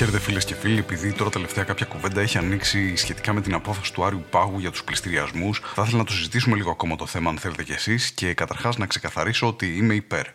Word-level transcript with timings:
Χαίρετε 0.00 0.18
φίλες 0.18 0.44
και 0.44 0.54
φίλοι, 0.54 0.78
επειδή 0.78 1.12
τώρα 1.12 1.30
τελευταία 1.30 1.64
κάποια 1.64 1.86
κουβέντα 1.86 2.20
έχει 2.20 2.38
ανοίξει 2.38 2.96
σχετικά 2.96 3.32
με 3.32 3.40
την 3.40 3.54
απόφαση 3.54 3.92
του 3.92 4.04
Άριου 4.04 4.24
Πάγου 4.30 4.58
για 4.58 4.70
τους 4.70 4.84
πληστηριασμούς, 4.84 5.62
θα 5.74 5.82
ήθελα 5.82 5.98
να 5.98 6.04
το 6.04 6.12
συζητήσουμε 6.12 6.56
λίγο 6.56 6.70
ακόμα 6.70 6.96
το 6.96 7.06
θέμα, 7.06 7.30
αν 7.30 7.38
θέλετε 7.38 7.62
κι 7.62 7.72
εσείς, 7.72 8.10
και 8.10 8.34
καταρχάς 8.34 8.76
να 8.76 8.86
ξεκαθαρίσω 8.86 9.46
ότι 9.46 9.76
είμαι 9.76 9.94
υπέρ. 9.94 10.26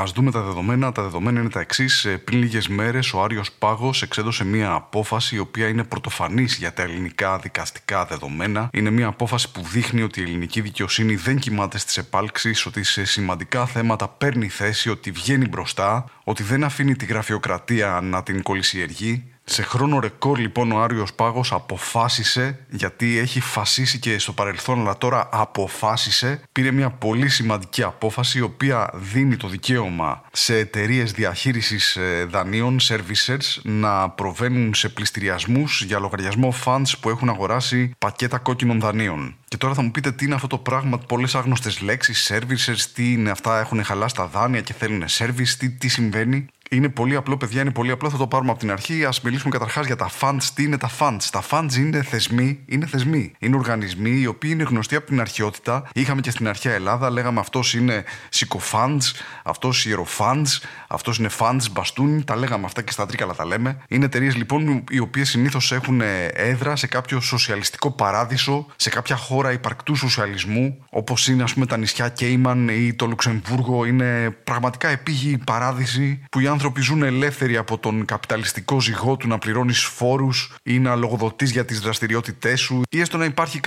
Α 0.00 0.04
δούμε 0.14 0.30
τα 0.30 0.40
δεδομένα. 0.42 0.92
Τα 0.92 1.02
δεδομένα 1.02 1.40
είναι 1.40 1.48
τα 1.48 1.60
εξής. 1.60 2.06
Πριν 2.24 2.38
λίγες 2.38 2.68
μέρες, 2.68 3.12
ο 3.12 3.22
Άριος 3.22 3.52
Πάγος 3.52 4.02
εξέδωσε 4.02 4.44
μία 4.44 4.72
απόφαση 4.72 5.34
η 5.34 5.38
οποία 5.38 5.68
είναι 5.68 5.84
πρωτοφανής 5.84 6.56
για 6.56 6.72
τα 6.72 6.82
ελληνικά 6.82 7.38
δικαστικά 7.38 8.04
δεδομένα. 8.04 8.68
Είναι 8.72 8.90
μία 8.90 9.06
απόφαση 9.06 9.50
που 9.52 9.62
δείχνει 9.62 10.02
ότι 10.02 10.20
η 10.20 10.22
ελληνική 10.22 10.60
δικαιοσύνη 10.60 11.14
δεν 11.14 11.38
κοιμάται 11.38 11.78
στις 11.78 11.96
επάλξεις, 11.96 12.66
ότι 12.66 12.82
σε 12.82 13.04
σημαντικά 13.04 13.66
θέματα 13.66 14.08
παίρνει 14.08 14.48
θέση, 14.48 14.90
ότι 14.90 15.10
βγαίνει 15.10 15.48
μπροστά, 15.48 16.04
ότι 16.24 16.42
δεν 16.42 16.64
αφήνει 16.64 16.96
τη 16.96 17.04
γραφειοκρατία 17.04 18.00
να 18.02 18.22
την 18.22 18.42
κολυσιεργεί 18.42 19.29
σε 19.52 19.62
χρόνο 19.62 20.00
ρεκόρ 20.00 20.38
λοιπόν 20.38 20.72
ο 20.72 20.82
Άριος 20.82 21.12
Πάγος 21.12 21.52
αποφάσισε, 21.52 22.58
γιατί 22.70 23.18
έχει 23.18 23.40
φασίσει 23.40 23.98
και 23.98 24.18
στο 24.18 24.32
παρελθόν 24.32 24.80
αλλά 24.80 24.98
τώρα 24.98 25.28
αποφάσισε, 25.32 26.40
πήρε 26.52 26.70
μια 26.70 26.90
πολύ 26.90 27.28
σημαντική 27.28 27.82
απόφαση 27.82 28.38
η 28.38 28.40
οποία 28.40 28.90
δίνει 28.94 29.36
το 29.36 29.48
δικαίωμα 29.48 30.22
σε 30.32 30.58
εταιρείες 30.58 31.12
διαχείρισης 31.12 31.96
ε, 31.96 32.26
δανείων, 32.30 32.78
servicers, 32.82 33.60
να 33.62 34.10
προβαίνουν 34.10 34.74
σε 34.74 34.88
πληστηριασμούς 34.88 35.82
για 35.82 35.98
λογαριασμό 35.98 36.54
funds 36.64 36.92
που 37.00 37.08
έχουν 37.08 37.28
αγοράσει 37.28 37.94
πακέτα 37.98 38.38
κόκκινων 38.38 38.80
δανείων. 38.80 39.34
Και 39.48 39.56
τώρα 39.56 39.74
θα 39.74 39.82
μου 39.82 39.90
πείτε 39.90 40.12
τι 40.12 40.24
είναι 40.24 40.34
αυτό 40.34 40.46
το 40.46 40.58
πράγμα, 40.58 40.98
πολλές 40.98 41.34
άγνωστες 41.34 41.80
λέξεις, 41.80 42.32
servicers, 42.32 42.80
τι 42.94 43.12
είναι 43.12 43.30
αυτά, 43.30 43.60
έχουν 43.60 43.84
χαλάσει 43.84 44.14
τα 44.14 44.26
δάνεια 44.26 44.60
και 44.60 44.72
θέλουν 44.72 45.04
service, 45.08 45.48
τι, 45.58 45.70
τι 45.70 45.88
συμβαίνει; 45.88 46.46
Είναι 46.72 46.88
πολύ 46.88 47.16
απλό, 47.16 47.36
παιδιά, 47.36 47.60
είναι 47.60 47.70
πολύ 47.70 47.90
απλό. 47.90 48.10
Θα 48.10 48.16
το 48.16 48.26
πάρουμε 48.26 48.50
από 48.50 48.60
την 48.60 48.70
αρχή. 48.70 49.04
Α 49.04 49.12
μιλήσουμε 49.22 49.50
καταρχάς 49.50 49.86
για 49.86 49.96
τα 49.96 50.10
funds. 50.20 50.42
Τι 50.54 50.62
είναι 50.62 50.78
τα 50.78 50.90
funds; 50.98 51.22
Τα 51.30 51.42
funds 51.50 51.74
είναι 51.76 52.02
θεσμοί, 52.02 52.60
είναι 52.66 52.86
θεσμοί. 52.86 53.32
Είναι 53.38 53.56
οργανισμοί 53.56 54.10
οι 54.10 54.26
οποίοι 54.26 54.50
είναι 54.52 54.62
γνωστοί 54.62 54.96
από 54.96 55.06
την 55.06 55.20
αρχαιότητα. 55.20 55.88
Είχαμε 55.94 56.20
και 56.20 56.30
στην 56.30 56.48
αρχαία 56.48 56.74
Ελλάδα, 56.74 57.10
λέγαμε 57.10 57.40
αυτός 57.40 57.74
είναι 57.74 58.04
συκοφάνds, 58.28 59.14
αυτός 59.44 59.86
ιεροφάνds, 59.86 60.62
αυτός 60.88 61.18
είναι 61.18 61.28
funds, 61.38 61.70
μπαστούν. 61.72 62.24
Τα 62.24 62.36
λέγαμε 62.36 62.64
αυτά 62.64 62.82
και 62.82 62.92
στα 62.92 63.06
τρίκαλα 63.06 63.34
τα 63.34 63.46
λέμε. 63.46 63.78
Είναι 63.88 64.04
εταιρείες 64.04 64.36
λοιπόν 64.36 64.84
οι 64.90 64.98
οποίες 64.98 65.28
συνήθως 65.28 65.72
έχουν 65.72 66.00
έδρα 66.32 66.76
σε 66.76 66.86
κάποιο 66.86 67.20
σοσιαλιστικό 67.20 67.90
παράδεισο, 67.90 68.66
σε 68.76 68.90
κάποια 68.90 69.16
χώρα 69.16 69.52
υπαρκτού 69.52 69.94
σοσιαλισμού, 69.94 70.84
όπως 70.90 71.28
είναι 71.28 71.42
ας 71.42 71.54
πούμε 71.54 71.66
τα 71.66 71.76
νησιά 71.76 72.08
Κέιμαν 72.08 72.68
ή 72.68 72.94
το 72.94 73.06
Λουξεμβούργο. 73.06 73.84
Είναι 73.84 74.30
πραγματικά 74.44 74.88
επίγειοι 74.88 75.38
παράδεισοι 75.38 76.22
που 76.30 76.40
οι 76.40 76.46
άνθρωποι 76.60 76.82
ζουν 76.82 77.02
ελεύθεροι 77.02 77.56
από 77.56 77.78
τον 77.78 78.04
καπιταλιστικό 78.04 78.80
ζυγό 78.80 79.16
του 79.16 79.28
να 79.28 79.38
πληρώνεις 79.38 79.82
φόρους 79.82 80.54
ή 80.62 80.78
να 80.78 80.94
λογοδοτείς 80.94 81.50
για 81.50 81.64
τις 81.64 81.80
δραστηριότητές 81.80 82.60
σου 82.60 82.82
ή 82.90 83.00
έστω 83.00 83.16
να 83.16 83.24
υπάρχει 83.24 83.60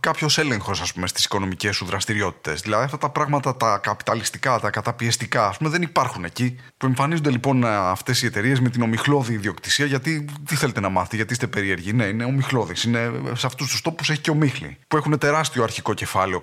κάποιος 0.00 0.38
έλεγχος, 0.38 0.80
ας 0.80 0.92
πούμε, 0.92 1.06
στις 1.06 1.24
οικονομικές 1.24 1.76
σου 1.76 1.84
δραστηριότητες. 1.84 2.60
Δηλαδή 2.60 2.84
αυτά 2.84 2.98
τα 2.98 3.10
πράγματα 3.10 3.56
τα 3.56 3.78
καπιταλιστικά, 3.82 4.60
τα 4.60 4.70
καταπιεστικά, 4.70 5.46
ας 5.46 5.56
πούμε, 5.56 5.70
δεν 5.70 5.82
υπάρχουν 5.82 6.24
εκεί. 6.24 6.56
Που 6.76 6.86
εμφανίζονται 6.86 7.30
λοιπόν 7.30 7.64
αυτές 7.64 8.22
οι 8.22 8.26
εταιρείες 8.26 8.60
με 8.60 8.68
την 8.68 8.82
ομιχλώδη 8.82 9.32
ιδιοκτησία, 9.32 9.86
γιατί 9.86 10.24
τι 10.46 10.56
θέλετε 10.56 10.80
να 10.80 10.88
μάθετε, 10.88 11.16
γιατί 11.16 11.32
είστε 11.32 11.46
περίεργοι. 11.46 11.92
Ναι, 11.92 12.04
είναι 12.04 12.24
ομιχλώδης. 12.24 12.84
Είναι 12.84 13.10
σε 13.32 13.46
αυτούς 13.46 13.70
τους 13.70 13.80
τόπους 13.80 14.10
έχει 14.10 14.20
και 14.20 14.30
ομίχλη. 14.30 14.76
Που 14.88 14.96
έχουν 14.96 15.18
τεράστιο 15.18 15.62
αρχικό 15.62 15.94
κεφάλαιο. 15.94 16.40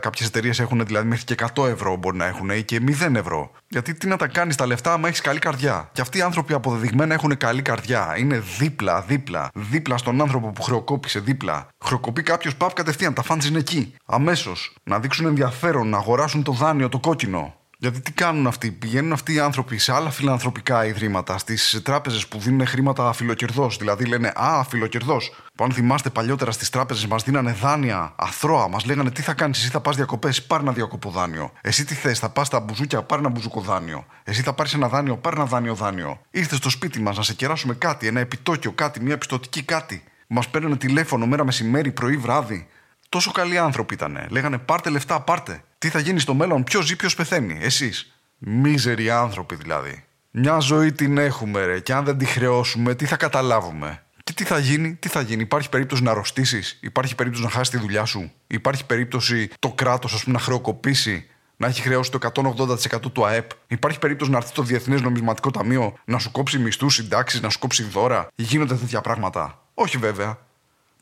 Κάποιες 0.00 0.28
εταιρείες 0.28 0.60
έχουν 0.60 0.86
δηλαδή 0.86 1.08
μέχρι 1.08 1.24
και 1.24 1.34
100 1.54 1.66
ευρώ 1.66 1.96
μπορεί 1.96 2.16
να 2.16 2.26
έχουν 2.26 2.50
ή 2.50 2.62
και 2.62 2.80
0 2.80 3.14
ευρώ. 3.14 3.52
Γιατί 3.72 3.94
τι 3.94 4.06
να 4.06 4.16
τα 4.16 4.26
κάνεις 4.26 4.56
τα 4.56 4.66
λεφτά 4.66 4.92
άμα 4.92 5.08
έχεις 5.08 5.20
καλή 5.20 5.38
καρδιά. 5.38 5.90
Και 5.92 6.00
αυτοί 6.00 6.18
οι 6.18 6.20
άνθρωποι 6.20 6.52
αποδεδειγμένα 6.52 7.14
έχουν 7.14 7.36
καλή 7.36 7.62
καρδιά. 7.62 8.14
Είναι 8.18 8.38
δίπλα, 8.58 9.00
δίπλα, 9.00 9.48
δίπλα 9.54 9.96
στον 9.96 10.20
άνθρωπο 10.20 10.50
που 10.50 10.62
χρεοκόπησε, 10.62 11.18
δίπλα. 11.20 11.68
Χρεοκοπεί 11.84 12.22
κάποιος 12.22 12.56
παπ 12.56 12.72
κατευθείαν. 12.72 13.14
Τα 13.14 13.22
φάντζ 13.22 13.46
είναι 13.46 13.58
εκεί. 13.58 13.94
Αμέσως. 14.06 14.74
Να 14.82 14.98
δείξουν 14.98 15.26
ενδιαφέρον, 15.26 15.88
να 15.88 15.96
αγοράσουν 15.96 16.42
το 16.42 16.52
δάνειο, 16.52 16.88
το 16.88 16.98
κόκκινο. 16.98 17.59
Γιατί 17.82 18.00
τι 18.00 18.12
κάνουν 18.12 18.46
αυτοί, 18.46 18.70
πηγαίνουν 18.70 19.12
αυτοί 19.12 19.34
οι 19.34 19.38
άνθρωποι 19.38 19.78
σε 19.78 19.92
άλλα 19.92 20.10
φιλανθρωπικά 20.10 20.84
ιδρύματα, 20.86 21.38
στις 21.38 21.80
τράπεζες 21.82 22.26
που 22.26 22.38
δίνουν 22.38 22.66
χρήματα 22.66 23.12
φιλοκερδός. 23.12 23.76
Δηλαδή 23.76 24.04
λένε 24.04 24.32
Α, 24.34 24.64
φιλοκερδός. 24.64 25.32
Που 25.54 25.64
αν 25.64 25.72
θυμάστε 25.72 26.10
παλιότερα 26.10 26.50
στις 26.50 26.70
τράπεζες 26.70 27.06
μας 27.06 27.22
δίνανε 27.22 27.52
δάνεια 27.52 28.12
αθρώα, 28.16 28.68
μας 28.68 28.84
λέγανε 28.84 29.10
Τι 29.10 29.22
θα 29.22 29.34
κάνεις, 29.34 29.58
εσύ 29.58 29.68
θα 29.68 29.80
πας 29.80 29.96
διακοπές, 29.96 30.42
πάρει 30.42 30.62
ένα 30.62 30.72
διακοποδάνιο. 30.72 31.52
Εσύ 31.60 31.84
τι 31.84 31.94
θες, 31.94 32.18
θα 32.18 32.28
πας 32.28 32.46
στα 32.46 32.60
μπουζούκια, 32.60 33.02
πάρει 33.02 33.20
ένα 33.20 33.30
μπουζουκοδάνιο. 33.30 34.06
Εσύ 34.24 34.42
θα 34.42 34.52
πάρεις 34.52 34.74
ένα 34.74 34.88
δάνειο, 34.88 35.16
πάρει 35.16 35.36
ένα 35.36 35.44
δάνειο 35.44 35.74
δάνειο. 35.74 36.20
Ήρθε 36.30 36.56
στο 36.56 36.70
σπίτι 36.70 37.00
μας 37.00 37.16
να 37.16 37.22
σε 37.22 37.34
κεράσουμε 37.34 37.74
κάτι, 37.74 38.06
ένα 38.06 38.20
επιτόκιο, 38.20 38.72
κάτι, 38.72 39.00
μια 39.00 39.18
πιστοτική 39.18 39.62
κάτι. 39.62 40.02
Μας 40.26 40.48
παίρνουν 40.48 40.78
τηλέφωνο 40.78 41.26
μέρα 41.26 41.44
μεσημέρι, 41.44 41.90
πρωί, 41.92 42.16
βράδυ. 42.16 42.68
Τόσο 43.08 43.30
καλοί 43.30 43.58
άνθρωποι 43.58 43.94
ήταν. 43.94 44.26
Λέγανε 44.28 44.58
πάρτε 44.58 44.90
λεφτά, 44.90 45.20
πάρτε. 45.20 45.64
Τι 45.80 45.88
θα 45.88 45.98
γίνει 45.98 46.20
στο 46.20 46.34
μέλλον, 46.34 46.64
ποιος 46.64 46.86
ζει, 46.86 46.96
ποιος 46.96 47.14
πεθαίνει. 47.14 47.58
Εσείς. 47.60 48.12
Μίζεροι 48.38 49.10
άνθρωποι 49.10 49.54
δηλαδή. 49.54 50.04
Μια 50.30 50.58
ζωή 50.58 50.92
την 50.92 51.18
έχουμε, 51.18 51.64
ρε, 51.64 51.80
και 51.80 51.92
αν 51.92 52.04
δεν 52.04 52.18
τη 52.18 52.24
χρεώσουμε, 52.24 52.94
τι 52.94 53.06
θα 53.06 53.16
καταλάβουμε; 53.16 54.02
Και 54.24 54.32
τι 54.32 54.44
θα 54.44 54.58
γίνει, 54.58 54.94
τι 54.94 55.08
θα 55.08 55.20
γίνει; 55.20 55.42
Υπάρχει 55.42 55.68
περίπτωση 55.68 56.02
να 56.02 56.10
αρρωστήσεις, 56.10 56.78
υπάρχει 56.80 57.14
περίπτωση 57.14 57.44
να 57.44 57.50
χάσεις 57.50 57.68
τη 57.68 57.78
δουλειά 57.78 58.04
σου, 58.04 58.32
υπάρχει 58.46 58.86
περίπτωση 58.86 59.50
το 59.58 59.72
κράτος, 59.72 60.14
ας 60.14 60.24
πούμε, 60.24 60.36
να 60.36 60.42
χρεοκοπήσει, 60.42 61.26
να 61.56 61.66
έχει 61.66 61.82
χρεώσει 61.82 62.10
το 62.10 62.18
180% 62.18 63.12
του 63.12 63.26
ΑΕΠ; 63.26 63.50
Υπάρχει 63.66 63.98
περίπτωση 63.98 64.30
να 64.30 64.36
έρθει 64.36 64.52
το 64.52 64.62
Διεθνές 64.62 65.00
Νομισματικό 65.00 65.50
Ταμείο 65.50 65.94
να 66.04 66.18
σου 66.18 66.30
κόψει 66.30 66.58
μισθούς, 66.58 66.94
συντάξεις, 66.94 67.40
να 67.40 67.48
σου 67.48 67.58
κόψει 67.58 67.82
δώρα; 67.82 68.28
Γίνονται 68.34 68.74
τέτοια 68.74 69.00
πράγματα; 69.00 69.62
Όχι 69.74 69.98
βέβαια. 69.98 70.38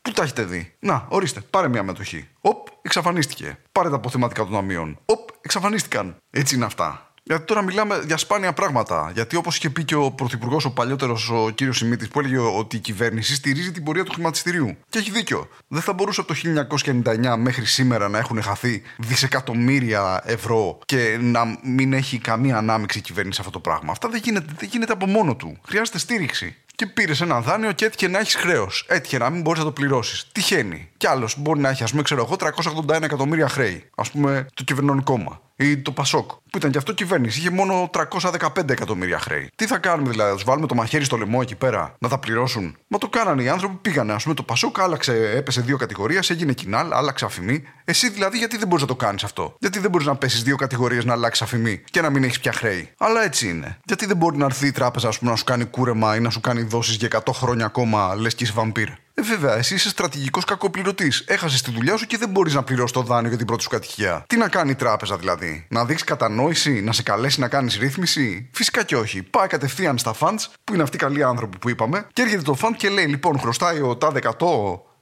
Πού 0.01 0.11
τα 0.11 0.23
έχετε 0.23 0.43
δει; 0.43 0.73
Να, 0.79 1.05
ορίστε, 1.09 1.39
πάρε 1.49 1.67
μια 1.67 1.83
μετοχή. 1.83 2.27
Οπ, 2.41 2.67
εξαφανίστηκε. 2.81 3.57
Πάρε 3.71 3.89
τα 3.89 3.95
αποθεματικά 3.95 4.43
των 4.43 4.51
ταμείων. 4.51 4.99
Οπ, 5.05 5.29
εξαφανίστηκαν. 5.41 6.15
Έτσι 6.31 6.55
είναι 6.55 6.65
αυτά. 6.65 7.09
Γιατί 7.29 7.45
τώρα 7.45 7.61
μιλάμε 7.61 8.03
για 8.05 8.17
σπάνια 8.17 8.53
πράγματα. 8.53 9.11
Γιατί 9.13 9.35
όπως 9.35 9.57
είχε 9.57 9.69
πει 9.69 9.83
και 9.83 9.95
ο 9.95 10.11
Πρωθυπουργός, 10.11 10.65
ο 10.65 10.71
παλιότερος, 10.71 11.29
ο 11.29 11.49
κύριος 11.49 11.77
Σιμίτης, 11.77 12.07
που 12.07 12.19
έλεγε 12.19 12.37
ότι 12.37 12.75
η 12.75 12.79
κυβέρνηση 12.79 13.35
στηρίζει 13.35 13.71
την 13.71 13.83
πορεία 13.83 14.03
του 14.03 14.11
χρηματιστηρίου. 14.11 14.77
Και 14.89 14.97
έχει 14.97 15.11
δίκιο. 15.11 15.47
Δεν 15.67 15.81
θα 15.81 15.93
μπορούσε 15.93 16.21
από 16.21 16.33
το 16.33 16.39
1999 16.39 17.35
μέχρι 17.37 17.65
σήμερα 17.65 18.09
να 18.09 18.17
έχουν 18.17 18.41
χαθεί 18.41 18.81
δισεκατομμύρια 18.97 20.21
ευρώ 20.25 20.79
και 20.85 21.17
να 21.21 21.57
μην 21.63 21.93
έχει 21.93 22.17
καμία 22.17 22.57
ανάμειξη 22.57 22.97
η 22.97 23.01
κυβέρνηση 23.01 23.35
σε 23.35 23.41
αυτό 23.41 23.59
το 23.59 23.59
πράγμα. 23.59 23.91
Αυτά 23.91 24.09
δεν 24.09 24.21
γίνεται, 24.23 24.53
δεν 24.59 24.69
γίνεται 24.71 24.93
από 24.93 25.05
μόνο 25.05 25.35
του. 25.35 25.57
Χρειάζεται 25.67 25.97
στήριξη 25.97 26.55
και 26.79 26.85
πήρες 26.85 27.21
ένα 27.21 27.41
δάνειο 27.41 27.71
και 27.71 27.85
έτυχε 27.85 28.07
να 28.07 28.19
έχεις 28.19 28.35
χρέος. 28.35 28.85
Έτυχε 28.87 29.17
να 29.17 29.29
μην 29.29 29.41
μπορείς 29.41 29.59
να 29.59 29.65
το 29.65 29.71
πληρώσεις. 29.71 30.27
Τυχαίνει. 30.31 30.89
Κι 30.97 31.07
άλλος 31.07 31.35
μπορεί 31.37 31.59
να 31.59 31.69
έχει, 31.69 31.83
ας 31.83 31.91
πούμε, 31.91 32.01
ξέρω 32.01 32.21
εγώ, 32.23 32.35
381 32.35 33.03
εκατομμύρια 33.03 33.47
χρέη. 33.47 33.89
Α 33.95 34.03
πούμε, 34.03 34.45
το 34.53 34.63
κυβερνών 34.63 35.03
κόμμα. 35.03 35.41
Ή 35.61 35.77
το 35.77 35.91
Πασόκ, 35.91 36.31
που 36.31 36.57
ήταν 36.57 36.71
και 36.71 36.77
αυτό 36.77 36.93
κυβέρνηση, 36.93 37.39
είχε 37.39 37.49
μόνο 37.49 37.89
315 37.93 38.69
εκατομμύρια 38.69 39.19
χρέη. 39.19 39.49
Τι 39.55 39.65
θα 39.67 39.77
κάνουμε 39.77 40.09
δηλαδή, 40.09 40.29
θα 40.29 40.35
τους 40.35 40.43
βάλουμε 40.43 40.67
το 40.67 40.75
μαχαίρι 40.75 41.03
στο 41.03 41.17
λαιμό 41.17 41.39
εκεί 41.41 41.55
πέρα, 41.55 41.95
να 41.99 42.09
τα 42.09 42.17
πληρώσουν; 42.17 42.77
Μα 42.87 42.97
το 42.97 43.09
κάνανε 43.09 43.43
οι 43.43 43.49
άνθρωποι, 43.49 43.75
πήγανε. 43.81 44.13
Α 44.13 44.19
πούμε, 44.23 44.35
το 44.35 44.43
Πασόκ 44.43 44.79
άλλαξε, 44.79 45.31
έπεσε 45.35 45.61
δύο 45.61 45.77
κατηγορίες, 45.77 46.29
έγινε 46.29 46.53
κοινάλ, 46.53 46.93
άλλαξε 46.93 47.25
αφημί. 47.25 47.63
Εσύ 47.85 48.09
δηλαδή, 48.09 48.37
γιατί 48.37 48.57
δεν 48.57 48.67
μπορείς 48.67 48.81
να 48.83 48.89
το 48.89 48.95
κάνεις 48.95 49.23
αυτό; 49.23 49.55
Γιατί 49.59 49.79
δεν 49.79 49.89
μπορείς 49.91 50.07
να 50.07 50.15
πέσεις 50.15 50.43
δύο 50.43 50.55
κατηγορίες 50.55 51.05
να 51.05 51.13
αλλάξει 51.13 51.43
αφημί 51.43 51.81
και 51.91 52.01
να 52.01 52.09
μην 52.09 52.23
έχεις 52.23 52.39
πια 52.39 52.51
χρέη; 52.53 52.89
Αλλά 52.97 53.23
έτσι 53.23 53.49
είναι. 53.49 53.77
Γιατί 53.85 54.05
δεν 54.05 54.17
μπορεί 54.17 54.37
να 54.37 54.45
έρθει 54.45 54.67
η 54.67 54.71
τράπεζα, 54.71 55.07
ας 55.07 55.19
πούμε, 55.19 55.31
να 55.31 55.37
σου 55.37 55.43
κάνει 55.43 55.65
κούρεμα 55.65 56.15
ή 56.15 56.19
να 56.19 56.29
σου 56.29 56.41
κάνει 56.41 56.61
δόσεις 56.61 56.95
για 56.95 57.07
100 57.25 57.33
χρόνια 57.33 57.65
ακόμα, 57.65 58.15
λες 58.15 58.35
και 58.35 58.43
είσαι 58.43 58.53
βαμπύρ. 58.55 58.89
Ε, 59.19 59.21
βέβαια, 59.21 59.55
εσύ 59.57 59.73
είσαι 59.73 59.89
στρατηγικός 59.89 60.43
κακοπληρωτής. 60.43 61.23
Έχασες 61.27 61.61
τη 61.61 61.71
δουλειά 61.71 61.97
σου 61.97 62.05
και 62.05 62.17
δεν 62.17 62.29
μπορείς 62.29 62.53
να 62.53 62.63
πληρώσεις 62.63 62.91
το 62.91 63.01
δάνειο 63.01 63.27
για 63.29 63.37
την 63.37 63.47
πρώτη 63.47 63.63
σου 63.63 63.69
κατοικία. 63.69 64.23
Τι 64.27 64.37
να 64.37 64.47
κάνει 64.47 64.71
η 64.71 64.75
τράπεζα 64.75 65.17
δηλαδή, 65.17 65.65
Να 65.69 65.85
δείξει 65.85 66.03
κατανόηση, 66.03 66.81
να 66.81 66.91
σε 66.91 67.03
καλέσει 67.03 67.39
να 67.39 67.47
κάνεις 67.47 67.77
ρύθμιση; 67.77 68.49
Φυσικά 68.53 68.83
και 68.83 68.95
όχι. 68.95 69.23
Πάει 69.23 69.47
κατευθείαν 69.47 69.97
στα 69.97 70.15
funds, 70.19 70.45
που 70.63 70.73
είναι 70.73 70.83
αυτοί 70.83 70.95
οι 70.95 70.99
καλοί 70.99 71.23
άνθρωποι 71.23 71.57
που 71.57 71.69
είπαμε, 71.69 72.07
και 72.13 72.21
έρχεται 72.21 72.41
το 72.41 72.57
fund 72.61 72.73
και 72.77 72.89
λέει: 72.89 73.05
Λοιπόν, 73.05 73.39
χρωστάει 73.39 73.81
ο 73.81 73.97
τάδε 73.97 74.19
100, 74.23 74.31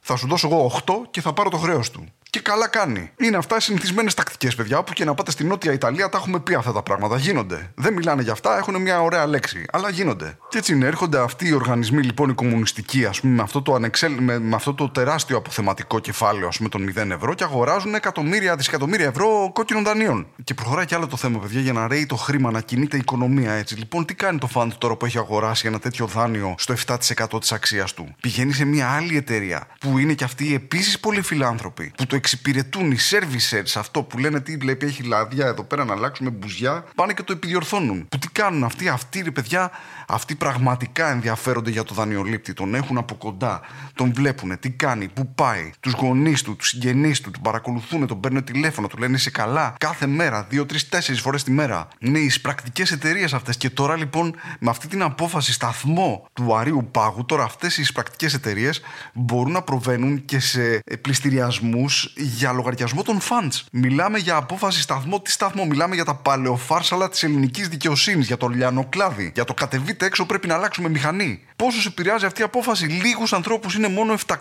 θα 0.00 0.16
σου 0.16 0.26
δώσω 0.26 0.48
εγώ 0.48 0.82
8 0.86 0.94
και 1.10 1.20
θα 1.20 1.32
πάρω 1.32 1.50
το 1.50 1.56
χρέος 1.56 1.90
του. 1.90 2.04
Και 2.30 2.40
καλά 2.40 2.68
κάνει. 2.68 3.10
Είναι 3.16 3.36
αυτά 3.36 3.56
οι 3.56 3.60
συνηθισμένες 3.60 4.14
τακτικές, 4.14 4.54
παιδιά, 4.54 4.82
που 4.82 4.92
και 4.92 5.04
να 5.04 5.14
πάτε 5.14 5.30
στη 5.30 5.44
Νότια 5.44 5.72
Ιταλία 5.72 6.08
τα 6.08 6.18
έχουμε 6.18 6.40
πει 6.40 6.54
αυτά 6.54 6.72
τα 6.72 6.82
πράγματα. 6.82 7.16
Γίνονται. 7.16 7.70
Δεν 7.74 7.92
μιλάνε 7.92 8.22
για 8.22 8.32
αυτά, 8.32 8.58
έχουν 8.58 8.82
μια 8.82 9.02
ωραία 9.02 9.26
λέξη. 9.26 9.64
Αλλά 9.72 9.90
γίνονται. 9.90 10.38
Και 10.48 10.58
έτσι 10.58 10.72
είναι, 10.72 10.86
έρχονται 10.86 11.20
αυτοί 11.20 11.48
οι 11.48 11.52
οργανισμοί 11.52 12.02
λοιπόν 12.02 12.28
οι 12.28 12.32
κομμουνιστικοί, 12.32 13.04
ας 13.04 13.20
πούμε, 13.20 13.34
με 13.34 13.42
αυτό 13.42 13.62
το, 13.62 13.74
ανεξέλ... 13.74 14.12
με, 14.20 14.38
με 14.38 14.54
αυτό 14.54 14.74
το 14.74 14.88
τεράστιο 14.88 15.36
αποθεματικό 15.36 15.98
κεφάλαιο, 15.98 16.48
ας 16.48 16.56
πούμε, 16.56 16.68
των 16.68 16.92
0 16.96 17.10
ευρώ 17.10 17.34
και 17.34 17.44
αγοράζουν 17.44 17.94
εκατομμύρια, 17.94 18.56
δισεκατομμύρια 18.56 19.06
ευρώ 19.06 19.50
κόκκινων 19.52 19.84
δανείων. 19.84 20.26
Και 20.44 20.54
προχωράει 20.54 20.86
κι 20.86 20.94
άλλο 20.94 21.06
το 21.06 21.16
θέμα, 21.16 21.38
παιδιά, 21.38 21.60
για 21.60 21.72
να 21.72 21.88
ρέει 21.88 22.06
το 22.06 22.16
χρήμα, 22.16 22.50
να 22.50 22.60
κινείται 22.60 22.96
η 22.96 23.00
οικονομία 23.00 23.52
έτσι. 23.52 23.74
Λοιπόν, 23.74 24.04
τι 24.04 24.14
κάνει 24.14 24.38
το 24.38 24.46
φαντ 24.46 24.72
τώρα 24.78 24.96
που 24.96 25.04
έχει 25.04 25.18
αγοράσει 25.18 25.66
ένα 25.66 25.78
τέτοιο 25.78 26.06
δάνειο 26.06 26.54
στο 26.58 26.74
7% 26.86 27.40
της 27.40 27.52
αξίας 27.52 27.94
του; 27.94 28.14
Πηγαίνει 28.20 28.52
σε 28.52 28.64
μια 28.64 28.88
άλλη 28.90 29.16
εταιρεία 29.16 29.66
που 29.80 29.98
είναι 29.98 30.12
κι 30.12 30.24
αυτοί 30.24 30.54
επίσης 30.54 31.00
πολύ 31.00 31.22
φιλάνθρωποι, 31.22 31.92
που 31.96 32.06
το 32.06 32.16
εξυπηρετούν 32.18 32.90
οι 32.90 32.96
servicers, 33.10 33.72
αυτό 33.76 34.02
που 34.02 34.18
λένε 34.18 34.40
τι 34.40 34.56
βλέπει, 34.56 34.86
έχει 34.86 35.02
λάδια 35.02 35.46
εδώ 35.46 35.62
πέρα 35.62 35.84
να 35.84 35.92
αλλάξουμε 35.92 36.30
μπουζιά, 36.30 36.84
πάνε 36.94 37.12
και 37.12 37.22
το 37.22 37.32
επιδιορθώνουν. 37.32 38.06
Που 38.08 38.18
τι 38.18 38.28
κάνουν 38.28 38.64
αυτοί, 38.64 38.88
αυτοί 38.88 39.20
ρε 39.22 39.30
παιδιά, 39.30 39.70
αυτοί 40.08 40.34
πραγματικά 40.34 41.10
ενδιαφέρονται 41.10 41.70
για 41.70 41.82
το 41.82 41.94
δανειολήπτη, 41.94 42.52
τον 42.52 42.74
έχουν 42.74 42.98
από 42.98 43.14
κοντά, 43.14 43.60
τον 43.94 44.12
βλέπουν, 44.14 44.58
τι 44.60 44.70
κάνει, 44.70 45.08
πού 45.08 45.32
πάει, 45.34 45.70
τους 45.80 45.92
γονείς 45.92 46.42
του, 46.42 46.56
τους 46.56 46.68
συγγενείς 46.68 47.20
του, 47.20 47.30
τον 47.30 47.42
παρακολουθούν, 47.42 48.06
τον 48.06 48.20
παίρνουν 48.20 48.44
τηλέφωνο, 48.44 48.86
του 48.86 48.98
λένε 48.98 49.16
είσαι 49.16 49.30
καλά 49.30 49.74
κάθε 49.78 50.06
μέρα, 50.06 50.46
δύο, 50.50 50.66
τρεις, 50.66 50.88
τέσσερις 50.88 51.20
φορές 51.20 51.42
τη 51.42 51.50
μέρα. 51.50 51.88
Είναι 51.98 52.18
οι 52.18 52.32
πρακτικές 52.42 52.92
εταιρείες 52.92 53.32
αυτές. 53.32 53.56
Και 53.56 53.70
τώρα 53.70 53.96
λοιπόν 53.96 54.34
με 54.58 54.70
αυτή 54.70 54.88
την 54.88 55.02
απόφαση 55.02 55.52
σταθμό 55.52 56.26
του 56.32 56.56
Αρίου 56.56 56.88
Πάγου, 56.90 57.24
τώρα 57.24 57.44
αυτές 57.44 57.78
οι 57.78 57.92
πρακτικές 57.92 58.34
εταιρείες 58.34 58.80
μπορούν 59.14 59.52
να 59.52 59.62
προβαίνουν 59.62 60.24
και 60.24 60.38
σε 60.38 60.82
πληστηριασμούς 61.00 62.07
για 62.16 62.52
λογαριασμό 62.52 63.02
των 63.02 63.20
funds. 63.20 63.62
Μιλάμε 63.72 64.18
για 64.18 64.36
απόφαση 64.36 64.80
σταθμό. 64.80 65.20
Τι 65.20 65.30
σταθμό, 65.30 65.64
μιλάμε 65.64 65.94
για 65.94 66.04
τα 66.04 66.14
παλαιοφάρσαλα 66.14 67.08
της 67.08 67.22
ελληνικής 67.22 67.68
δικαιοσύνης, 67.68 68.26
για 68.26 68.36
το 68.36 68.46
λιανοκλάδι. 68.46 69.30
Για 69.34 69.44
το 69.44 69.54
κατεβείτε 69.54 70.06
έξω 70.06 70.26
πρέπει 70.26 70.46
να 70.46 70.54
αλλάξουμε 70.54 70.88
μηχανή. 70.88 71.42
Πόσο 71.56 71.88
επηρεάζει 71.88 72.24
αυτή 72.24 72.40
η 72.40 72.44
απόφαση, 72.44 72.86
λίγους 72.86 73.32
ανθρώπους 73.32 73.74
είναι 73.74 73.88
μόνο 73.88 74.14
700.000 74.26 74.34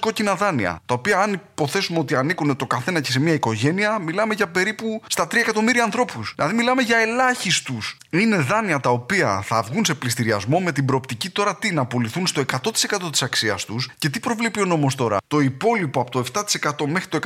κόκκινα 0.00 0.34
δάνεια. 0.34 0.80
Τα 0.86 0.94
οποία, 0.94 1.18
αν 1.20 1.32
υποθέσουμε 1.32 1.98
ότι 1.98 2.14
ανήκουν 2.14 2.56
το 2.56 2.66
καθένα 2.66 3.00
και 3.00 3.10
σε 3.10 3.20
μια 3.20 3.32
οικογένεια, 3.32 3.98
μιλάμε 3.98 4.34
για 4.34 4.48
περίπου 4.48 5.02
στα 5.06 5.26
3 5.26 5.34
εκατομμύρια 5.40 5.84
ανθρώπους. 5.84 6.32
Δηλαδή, 6.36 6.54
μιλάμε 6.54 6.82
για 6.82 6.96
ελάχιστους. 6.96 7.96
Είναι 8.10 8.36
δάνεια 8.36 8.80
τα 8.80 8.90
οποία 8.90 9.40
θα 9.44 9.62
βγουν 9.62 9.84
σε 9.84 9.94
πληστηριασμό 9.94 10.60
με 10.60 10.72
την 10.72 10.84
προοπτική 10.84 11.30
τώρα 11.30 11.56
τι 11.56 11.72
να 11.72 11.86
πουληθούν 11.86 12.26
στο 12.26 12.40
100% 12.40 13.10
της 13.10 13.22
αξίας 13.22 13.64
τους 13.64 13.90
και 13.98 14.08
τι 14.08 14.20
προβλέπει 14.20 14.60
ο 14.60 14.64
νόμος 14.64 14.94
τώρα; 14.94 15.16
Το 15.26 15.40
υπόλοιπο 15.40 16.00
από 16.00 16.10
το 16.10 16.24
7% 16.32 16.75
μέχρι 16.86 17.08
το 17.08 17.18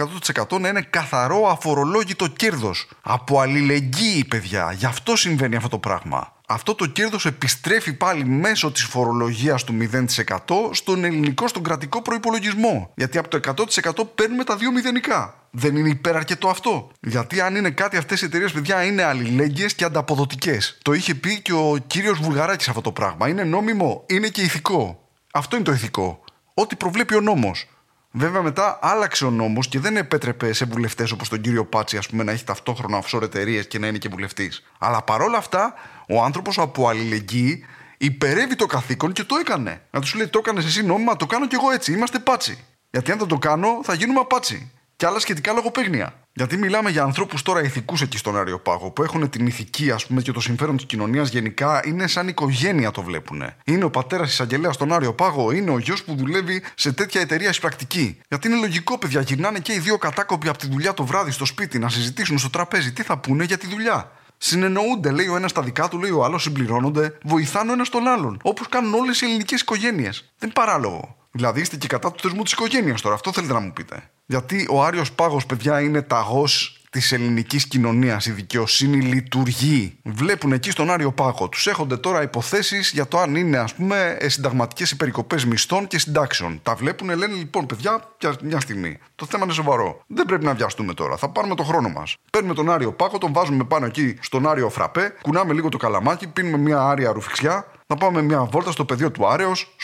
100% 0.50 0.60
να 0.60 0.68
είναι 0.68 0.86
καθαρό 0.90 1.48
αφορολόγητο 1.50 2.26
κέρδος. 2.26 2.88
Από 3.02 3.40
αλληλεγγύη, 3.40 4.24
παιδιά. 4.24 4.72
Γι' 4.72 4.86
αυτό 4.86 5.16
συμβαίνει 5.16 5.56
αυτό 5.56 5.68
το 5.68 5.78
πράγμα 5.78 6.32
αυτό 6.52 6.74
το 6.74 6.86
κέρδος 6.86 7.26
επιστρέφει 7.26 7.92
πάλι 7.92 8.24
μέσω 8.24 8.70
της 8.72 8.82
φορολογίας 8.82 9.64
του 9.64 9.72
0% 9.72 10.70
στον 10.72 11.04
ελληνικό, 11.04 11.48
στον 11.48 11.62
κρατικό 11.62 12.02
προϋπολογισμό. 12.02 12.92
Γιατί 12.94 13.18
από 13.18 13.28
το 13.28 13.36
100% 13.36 14.04
παίρνουμε 14.14 14.44
τα 14.44 14.56
δύο 14.56 14.72
μηδενικά. 14.72 15.34
Δεν 15.50 15.76
είναι 15.76 15.88
υπεραρκετό 15.88 16.48
αυτό. 16.48 16.90
Γιατί 17.00 17.40
αν 17.40 17.56
είναι 17.56 17.70
κάτι 17.70 17.96
αυτές 17.96 18.22
οι 18.22 18.24
εταιρείες, 18.24 18.52
παιδιά, 18.52 18.84
είναι 18.84 19.02
αλληλέγγυες 19.02 19.74
και 19.74 19.84
ανταποδοτικές. 19.84 20.78
Το 20.82 20.92
είχε 20.92 21.14
πει 21.14 21.40
και 21.40 21.52
ο 21.52 21.76
κύριος 21.86 22.18
Βουλγαράκης 22.18 22.68
αυτό 22.68 22.80
το 22.80 22.92
πράγμα. 22.92 23.28
Είναι 23.28 23.44
νόμιμο, 23.44 24.04
είναι 24.06 24.28
και 24.28 24.42
ηθικό. 24.42 25.08
Αυτό 25.32 25.56
είναι 25.56 25.64
το 25.64 25.72
ηθικό. 25.72 26.24
Ό,τι 26.54 26.76
προβλέπει 26.76 27.14
ο 27.14 27.20
νόμος. 27.20 27.66
Βέβαια, 28.12 28.42
μετά 28.42 28.78
άλλαξε 28.82 29.24
ο 29.24 29.30
νόμος 29.30 29.68
και 29.68 29.78
δεν 29.78 29.96
επέτρεπε 29.96 30.52
σε 30.52 30.64
βουλευτές 30.64 31.10
όπως 31.10 31.28
τον 31.28 31.40
κύριο 31.40 31.64
Πάτσι, 31.64 31.96
ας 31.96 32.08
πούμε, 32.08 32.22
να 32.22 32.32
έχει 32.32 32.44
ταυτόχρονα 32.44 33.02
offshore 33.02 33.22
εταιρείες 33.22 33.66
και 33.66 33.78
να 33.78 33.86
είναι 33.86 33.98
και 33.98 34.08
βουλευτής. 34.08 34.62
Αλλά 34.78 35.02
παρόλα 35.02 35.38
αυτά, 35.38 35.74
ο 36.08 36.22
άνθρωπος 36.22 36.58
από 36.58 36.88
αλληλεγγύη 36.88 37.64
υπερεύει 37.98 38.56
το 38.56 38.66
καθήκον 38.66 39.12
και 39.12 39.24
το 39.24 39.36
έκανε. 39.36 39.82
Να 39.90 40.00
τους 40.00 40.14
λέει: 40.14 40.26
Το 40.26 40.38
έκανες 40.38 40.64
εσύ 40.64 40.84
νόμιμα, 40.84 41.16
το 41.16 41.26
κάνω 41.26 41.46
κι 41.46 41.54
εγώ 41.54 41.70
έτσι. 41.70 41.92
Είμαστε 41.92 42.18
πάτσι. 42.18 42.64
Γιατί 42.90 43.12
αν 43.12 43.18
δεν 43.18 43.28
το 43.28 43.38
κάνω, 43.38 43.80
θα 43.82 43.94
γίνουμε 43.94 44.20
απάτσι 44.20 44.72
και 45.00 45.06
άλλα 45.06 45.18
σχετικά 45.18 45.52
λογοπαίγνια. 45.52 46.14
Γιατί 46.32 46.56
μιλάμε 46.56 46.90
για 46.90 47.02
ανθρώπους 47.02 47.42
τώρα 47.42 47.62
ηθικούς 47.62 48.02
εκεί 48.02 48.18
στον 48.18 48.36
Αριοπάγο, 48.36 48.90
που 48.90 49.02
έχουν 49.02 49.30
την 49.30 49.46
ηθική, 49.46 49.90
ας 49.90 50.06
πούμε, 50.06 50.22
και 50.22 50.32
το 50.32 50.40
συμφέρον 50.40 50.76
της 50.76 50.86
κοινωνίας 50.86 51.28
γενικά, 51.28 51.80
είναι 51.84 52.06
σαν 52.06 52.28
οικογένεια 52.28 52.90
το 52.90 53.02
βλέπουν. 53.02 53.42
Είναι 53.64 53.84
ο 53.84 53.90
πατέρας 53.90 54.32
εισαγγελέας 54.32 54.74
στον 54.74 54.92
Αριοπάγο, 54.92 55.52
είναι 55.52 55.70
ο 55.70 55.78
γιος 55.78 56.04
που 56.04 56.14
δουλεύει 56.14 56.62
σε 56.74 56.92
τέτοια 56.92 57.20
εταιρεία 57.20 57.48
εισπρακτική. 57.48 58.20
Γιατί 58.28 58.48
είναι 58.48 58.56
λογικό, 58.56 58.98
παιδιά, 58.98 59.20
γυρνάνε 59.20 59.58
και 59.58 59.72
οι 59.72 59.78
δύο 59.78 59.98
κατάκοποι 59.98 60.48
από 60.48 60.58
τη 60.58 60.68
δουλειά 60.68 60.94
το 60.94 61.04
βράδυ 61.04 61.30
στο 61.30 61.44
σπίτι 61.44 61.78
να 61.78 61.88
συζητήσουν 61.88 62.38
στο 62.38 62.50
τραπέζι 62.50 62.92
τι 62.92 63.02
θα 63.02 63.18
πούνε 63.18 63.44
για 63.44 63.58
τη 63.58 63.66
δουλειά. 63.66 64.12
Συνεννοούνται, 64.36 65.10
λέει 65.10 65.28
ο 65.28 65.36
ένας 65.36 65.52
τα 65.52 65.62
δικά 65.62 65.88
του, 65.88 65.98
λέει 65.98 66.10
ο 66.10 66.24
άλλος, 66.24 66.42
συμπληρώνονται, 66.42 67.18
βοηθάνε 67.22 67.70
ο 67.70 67.72
ένας 67.72 67.88
τον 67.88 68.06
άλλον. 68.08 68.38
Όπως 68.42 68.68
κάνουν 68.68 68.94
όλες 68.94 69.20
οι 69.20 69.24
ελληνικές 69.24 69.60
οικογένειες. 69.60 70.18
Δεν 70.38 70.48
είναι 70.48 70.52
παράλογο. 70.52 71.19
Δηλαδή 71.32 71.60
είστε 71.60 71.76
και 71.76 71.86
κατά 71.86 72.12
του 72.12 72.20
θεσμού 72.22 72.42
της 72.42 72.52
οικογένειας 72.52 73.00
τώρα, 73.00 73.14
αυτό 73.14 73.32
θέλετε 73.32 73.52
να 73.52 73.60
μου 73.60 73.72
πείτε. 73.72 74.10
Γιατί 74.26 74.66
ο 74.70 74.84
Άριος 74.84 75.12
Πάγος, 75.12 75.46
παιδιά, 75.46 75.80
είναι 75.80 76.02
ταγός 76.02 76.80
της 76.90 77.12
ελληνικής 77.12 77.66
κοινωνίας. 77.66 78.26
Η 78.26 78.30
δικαιοσύνη 78.30 79.00
λειτουργεί. 79.00 79.98
Βλέπουν 80.02 80.52
εκεί 80.52 80.70
στον 80.70 80.90
Άριο 80.90 81.12
Πάγο. 81.12 81.48
Τους 81.48 81.66
έχονται 81.66 81.96
τώρα 81.96 82.22
υποθέσεις 82.22 82.90
για 82.90 83.06
το 83.06 83.18
αν 83.18 83.34
είναι, 83.34 83.58
ας 83.58 83.74
πούμε, 83.74 84.16
συνταγματικές 84.20 84.90
υπερικοπέ 84.90 85.36
μισθών 85.46 85.86
και 85.86 85.98
συντάξεων. 85.98 86.60
Τα 86.62 86.74
βλέπουν, 86.74 87.08
λένε 87.08 87.34
λοιπόν, 87.34 87.66
παιδιά, 87.66 88.14
μια 88.42 88.60
στιγμή. 88.60 88.98
Το 89.14 89.26
θέμα 89.26 89.44
είναι 89.44 89.52
σοβαρό. 89.52 90.02
Δεν 90.06 90.26
πρέπει 90.26 90.44
να 90.44 90.54
βιαστούμε 90.54 90.94
τώρα. 90.94 91.16
Θα 91.16 91.28
πάρουμε 91.28 91.54
το 91.54 91.62
χρόνο 91.62 91.88
μας. 91.88 92.16
Παίρνουμε 92.30 92.54
τον 92.54 92.70
Άριο 92.70 92.92
Πάγο, 92.92 93.18
τον 93.18 93.32
βάζουμε 93.32 93.64
πάνω 93.64 93.86
εκεί 93.86 94.16
στον 94.20 94.48
Άριο 94.48 94.68
Φραπέ, 94.68 95.14
κουνάμε 95.22 95.52
λίγο 95.52 95.68
το 95.68 95.76
καλαμάκι, 95.76 96.26
πίνουμε 96.26 96.56
μια 96.56 96.80
άρια 96.82 97.12
ρουφιξιά, 97.12 97.66
να 97.90 97.96
πάμε 97.96 98.22
μια 98.22 98.44
βόλτα 98.44 98.70
στο 98.70 98.84
πεδίο 98.84 99.10
του 99.10 99.26
Άρεος, 99.26 99.74